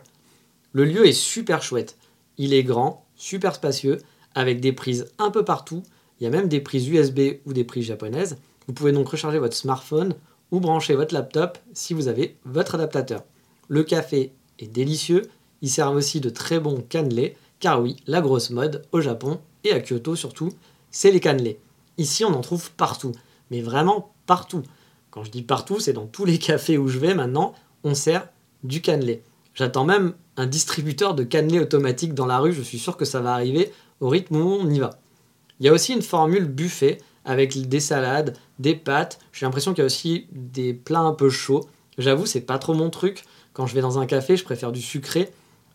Le 0.72 0.84
lieu 0.84 1.06
est 1.06 1.12
super 1.12 1.62
chouette. 1.62 1.96
Il 2.38 2.54
est 2.54 2.64
grand, 2.64 3.04
super 3.16 3.54
spacieux, 3.54 3.98
avec 4.34 4.60
des 4.60 4.72
prises 4.72 5.10
un 5.18 5.30
peu 5.30 5.44
partout. 5.44 5.82
Il 6.20 6.24
y 6.24 6.26
a 6.26 6.30
même 6.30 6.48
des 6.48 6.60
prises 6.60 6.88
USB 6.88 7.40
ou 7.46 7.52
des 7.52 7.64
prises 7.64 7.86
japonaises. 7.86 8.36
Vous 8.66 8.74
pouvez 8.74 8.92
donc 8.92 9.08
recharger 9.08 9.38
votre 9.38 9.56
smartphone 9.56 10.14
ou 10.50 10.60
brancher 10.60 10.94
votre 10.94 11.14
laptop 11.14 11.58
si 11.72 11.94
vous 11.94 12.08
avez 12.08 12.36
votre 12.44 12.74
adaptateur. 12.74 13.22
Le 13.68 13.82
café 13.82 14.32
est 14.58 14.66
délicieux, 14.66 15.22
ils 15.62 15.70
servent 15.70 15.96
aussi 15.96 16.20
de 16.20 16.30
très 16.30 16.60
bons 16.60 16.82
cannelés, 16.88 17.36
car 17.60 17.80
oui, 17.80 17.96
la 18.06 18.20
grosse 18.20 18.50
mode 18.50 18.84
au 18.92 19.00
Japon 19.00 19.40
et 19.64 19.72
à 19.72 19.80
Kyoto 19.80 20.16
surtout, 20.16 20.50
c'est 20.90 21.10
les 21.10 21.20
cannelés. 21.20 21.58
Ici, 21.98 22.24
on 22.24 22.34
en 22.34 22.40
trouve 22.40 22.70
partout, 22.72 23.12
mais 23.50 23.60
vraiment 23.60 24.12
partout. 24.26 24.62
Quand 25.10 25.24
je 25.24 25.30
dis 25.30 25.42
partout, 25.42 25.80
c'est 25.80 25.92
dans 25.92 26.06
tous 26.06 26.24
les 26.24 26.38
cafés 26.40 26.78
où 26.78 26.88
je 26.88 26.98
vais 26.98 27.14
maintenant, 27.14 27.54
on 27.84 27.94
sert 27.94 28.28
du 28.64 28.80
cannelé. 28.80 29.22
J'attends 29.54 29.84
même 29.84 30.14
un 30.36 30.46
distributeur 30.46 31.14
de 31.14 31.24
cannelés 31.24 31.60
automatique 31.60 32.14
dans 32.14 32.26
la 32.26 32.38
rue, 32.38 32.52
je 32.52 32.62
suis 32.62 32.78
sûr 32.78 32.96
que 32.96 33.04
ça 33.04 33.20
va 33.20 33.32
arriver 33.32 33.72
au 34.00 34.08
rythme 34.08 34.36
où 34.36 34.48
on 34.60 34.68
y 34.68 34.78
va. 34.78 34.90
Il 35.58 35.66
y 35.66 35.68
a 35.68 35.72
aussi 35.72 35.94
une 35.94 36.02
formule 36.02 36.44
buffet 36.44 36.98
avec 37.26 37.68
des 37.68 37.80
salades, 37.80 38.38
des 38.58 38.74
pâtes. 38.74 39.18
J'ai 39.32 39.44
l'impression 39.44 39.72
qu'il 39.72 39.80
y 39.80 39.82
a 39.82 39.86
aussi 39.86 40.26
des 40.32 40.72
plats 40.72 41.00
un 41.00 41.12
peu 41.12 41.28
chauds. 41.28 41.68
J'avoue, 41.98 42.24
c'est 42.24 42.40
pas 42.40 42.58
trop 42.58 42.72
mon 42.72 42.88
truc. 42.88 43.24
Quand 43.52 43.66
je 43.66 43.74
vais 43.74 43.82
dans 43.82 43.98
un 43.98 44.06
café, 44.06 44.36
je 44.36 44.44
préfère 44.44 44.72
du 44.72 44.80
sucré. 44.80 45.30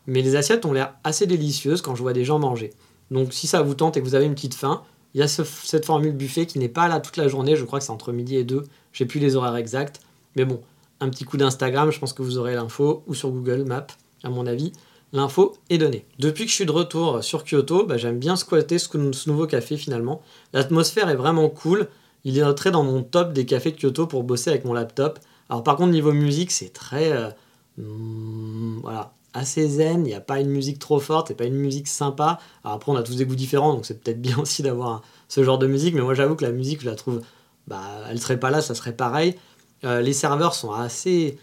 Mais 0.07 0.21
les 0.21 0.35
assiettes 0.35 0.65
ont 0.65 0.73
l'air 0.73 0.95
assez 1.03 1.27
délicieuses 1.27 1.81
quand 1.81 1.93
je 1.93 2.01
vois 2.01 2.13
des 2.13 2.25
gens 2.25 2.39
manger. 2.39 2.71
Donc 3.11 3.33
si 3.33 3.45
ça 3.45 3.61
vous 3.61 3.75
tente 3.75 3.97
et 3.97 3.99
que 3.99 4.05
vous 4.05 4.15
avez 4.15 4.25
une 4.25 4.33
petite 4.33 4.55
faim, 4.55 4.81
il 5.13 5.19
y 5.19 5.23
a 5.23 5.27
cette 5.27 5.85
formule 5.85 6.13
buffet 6.13 6.45
qui 6.45 6.57
n'est 6.57 6.69
pas 6.69 6.87
là 6.87 6.99
toute 6.99 7.17
la 7.17 7.27
journée. 7.27 7.55
Je 7.55 7.65
crois 7.65 7.79
que 7.79 7.85
c'est 7.85 7.91
entre 7.91 8.13
midi 8.13 8.37
et 8.37 8.43
deux. 8.43 8.63
J'ai 8.93 9.05
plus 9.05 9.19
les 9.19 9.35
horaires 9.35 9.57
exacts. 9.57 9.99
Mais 10.35 10.45
bon, 10.45 10.61
un 11.01 11.09
petit 11.09 11.25
coup 11.25 11.35
d'Instagram, 11.35 11.91
je 11.91 11.99
pense 11.99 12.13
que 12.13 12.21
vous 12.21 12.37
aurez 12.37 12.55
l'info, 12.55 13.03
ou 13.07 13.13
sur 13.13 13.29
Google 13.29 13.65
Maps, 13.65 13.87
à 14.23 14.29
mon 14.29 14.47
avis 14.47 14.71
l'info 15.13 15.57
est 15.69 15.77
donnée. 15.77 16.05
Depuis 16.19 16.45
que 16.45 16.49
je 16.49 16.55
suis 16.55 16.65
de 16.65 16.71
retour 16.71 17.23
sur 17.23 17.43
Kyoto, 17.43 17.85
bah, 17.85 17.97
j'aime 17.97 18.19
bien 18.19 18.35
squatter 18.35 18.79
ce, 18.79 19.27
nouveau 19.27 19.47
café 19.47 19.77
finalement. 19.77 20.21
L'atmosphère 20.53 21.09
est 21.09 21.15
vraiment 21.15 21.49
cool. 21.49 21.87
Il 22.23 22.37
est 22.37 22.43
entré 22.43 22.71
dans 22.71 22.83
mon 22.83 23.03
top 23.03 23.33
des 23.33 23.45
cafés 23.45 23.71
de 23.71 23.77
Kyoto 23.77 24.07
pour 24.07 24.23
bosser 24.23 24.49
avec 24.49 24.65
mon 24.65 24.73
laptop. 24.73 25.19
Alors 25.49 25.63
par 25.63 25.75
contre 25.75 25.91
niveau 25.91 26.13
musique 26.13 26.51
c'est 26.51 26.71
très 26.71 27.11
euh, 27.11 27.29
hmm, 27.77 28.79
voilà 28.81 29.13
assez 29.33 29.67
zen. 29.67 30.05
Il 30.05 30.09
n'y 30.09 30.13
a 30.13 30.21
pas 30.21 30.39
une 30.39 30.49
musique 30.49 30.79
trop 30.79 30.99
forte, 30.99 31.29
c'est 31.29 31.35
pas 31.35 31.45
une 31.45 31.55
musique 31.55 31.87
sympa. 31.87 32.39
Alors 32.63 32.75
après 32.75 32.91
on 32.91 32.95
a 32.95 33.03
tous 33.03 33.15
des 33.15 33.25
goûts 33.25 33.35
différents 33.35 33.73
donc 33.73 33.85
c'est 33.85 34.01
peut-être 34.01 34.21
bien 34.21 34.37
aussi 34.41 34.61
d'avoir 34.61 35.01
ce 35.27 35.43
genre 35.43 35.57
de 35.57 35.67
musique. 35.67 35.95
Mais 35.95 36.01
moi 36.01 36.13
j'avoue 36.13 36.35
que 36.35 36.45
la 36.45 36.51
musique 36.51 36.81
je 36.81 36.89
la 36.89 36.95
trouve 36.95 37.21
bah 37.67 37.81
elle 38.09 38.19
serait 38.19 38.39
pas 38.39 38.51
là 38.51 38.61
ça 38.61 38.75
serait 38.75 38.95
pareil. 38.95 39.35
Euh, 39.83 40.01
les 40.01 40.13
serveurs 40.13 40.53
sont 40.53 40.71
assez 40.71 41.39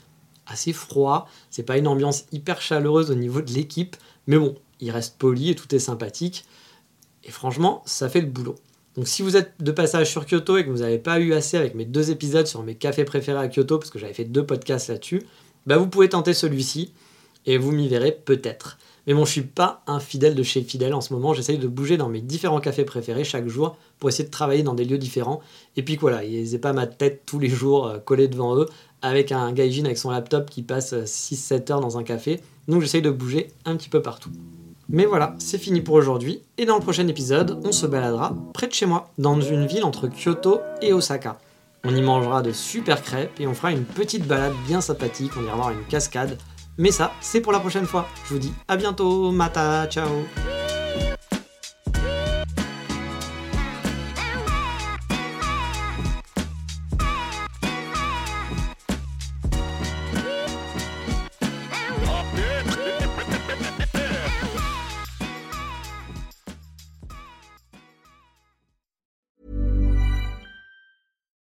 assez 0.48 0.72
froid. 0.72 1.28
C'est 1.50 1.62
pas 1.62 1.78
une 1.78 1.86
ambiance 1.86 2.26
hyper 2.32 2.60
chaleureuse 2.60 3.10
au 3.10 3.14
niveau 3.14 3.40
de 3.40 3.52
l'équipe, 3.52 3.96
mais 4.26 4.38
bon, 4.38 4.56
il 4.80 4.90
reste 4.90 5.18
poli 5.18 5.50
et 5.50 5.54
tout 5.54 5.72
est 5.74 5.78
sympathique. 5.78 6.44
Et 7.24 7.30
franchement, 7.30 7.82
ça 7.86 8.08
fait 8.08 8.20
le 8.20 8.26
boulot. 8.26 8.56
Donc 8.96 9.06
si 9.06 9.22
vous 9.22 9.36
êtes 9.36 9.52
de 9.60 9.70
passage 9.70 10.10
sur 10.10 10.26
Kyoto 10.26 10.56
et 10.56 10.64
que 10.64 10.70
vous 10.70 10.78
n'avez 10.78 10.98
pas 10.98 11.20
eu 11.20 11.32
assez 11.32 11.56
avec 11.56 11.74
mes 11.74 11.84
deux 11.84 12.10
épisodes 12.10 12.46
sur 12.46 12.62
mes 12.62 12.74
cafés 12.74 13.04
préférés 13.04 13.38
à 13.38 13.48
Kyoto, 13.48 13.78
parce 13.78 13.90
que 13.90 13.98
j'avais 13.98 14.14
fait 14.14 14.24
deux 14.24 14.44
podcasts 14.44 14.88
là-dessus, 14.88 15.22
bah 15.66 15.76
vous 15.76 15.86
pouvez 15.86 16.08
tenter 16.08 16.34
celui-ci 16.34 16.92
et 17.46 17.58
vous 17.58 17.70
m'y 17.70 17.88
verrez 17.88 18.12
peut-être. 18.12 18.78
Mais 19.06 19.14
bon, 19.14 19.24
je 19.24 19.30
suis 19.30 19.42
pas 19.42 19.82
un 19.86 20.00
fidèle 20.00 20.34
de 20.34 20.42
chez 20.42 20.62
Fidèle 20.62 20.92
en 20.92 21.00
ce 21.00 21.14
moment. 21.14 21.32
J'essaye 21.32 21.56
de 21.56 21.66
bouger 21.66 21.96
dans 21.96 22.10
mes 22.10 22.20
différents 22.20 22.60
cafés 22.60 22.84
préférés 22.84 23.24
chaque 23.24 23.48
jour 23.48 23.78
pour 23.98 24.10
essayer 24.10 24.24
de 24.24 24.30
travailler 24.30 24.62
dans 24.62 24.74
des 24.74 24.84
lieux 24.84 24.98
différents. 24.98 25.40
Et 25.76 25.82
puis 25.82 25.96
voilà, 25.96 26.24
ils 26.24 26.50
n'aient 26.50 26.58
pas 26.58 26.74
ma 26.74 26.86
tête 26.86 27.22
tous 27.24 27.38
les 27.38 27.48
jours 27.48 27.86
euh, 27.86 27.98
collée 28.00 28.28
devant 28.28 28.54
eux 28.56 28.66
avec 29.02 29.32
un 29.32 29.52
gaijin 29.52 29.84
avec 29.84 29.98
son 29.98 30.10
laptop 30.10 30.50
qui 30.50 30.62
passe 30.62 30.92
6-7 30.92 31.52
euh, 31.52 31.72
heures 31.72 31.80
dans 31.80 31.98
un 31.98 32.02
café. 32.02 32.40
Donc 32.66 32.82
j'essaye 32.82 33.02
de 33.02 33.10
bouger 33.10 33.48
un 33.64 33.76
petit 33.76 33.88
peu 33.88 34.02
partout. 34.02 34.30
Mais 34.88 35.04
voilà, 35.04 35.34
c'est 35.38 35.58
fini 35.58 35.80
pour 35.80 35.94
aujourd'hui. 35.94 36.42
Et 36.56 36.64
dans 36.64 36.76
le 36.76 36.82
prochain 36.82 37.06
épisode, 37.08 37.60
on 37.64 37.72
se 37.72 37.86
baladera 37.86 38.34
près 38.54 38.66
de 38.66 38.72
chez 38.72 38.86
moi, 38.86 39.10
dans 39.18 39.40
une 39.40 39.66
ville 39.66 39.84
entre 39.84 40.08
Kyoto 40.08 40.60
et 40.80 40.92
Osaka. 40.92 41.38
On 41.84 41.94
y 41.94 42.02
mangera 42.02 42.42
de 42.42 42.52
super 42.52 43.02
crêpes 43.02 43.38
et 43.38 43.46
on 43.46 43.54
fera 43.54 43.72
une 43.72 43.84
petite 43.84 44.26
balade 44.26 44.54
bien 44.66 44.80
sympathique. 44.80 45.32
On 45.38 45.44
ira 45.44 45.56
voir 45.56 45.70
une 45.70 45.84
cascade 45.88 46.38
mais 46.78 46.92
ça, 46.92 47.12
c'est 47.20 47.40
pour 47.40 47.52
la 47.52 47.60
prochaine 47.60 47.86
fois. 47.86 48.06
Je 48.24 48.34
vous 48.34 48.38
dis 48.38 48.54
à 48.68 48.76
bientôt, 48.76 49.32
mata, 49.32 49.86
ciao 49.88 50.08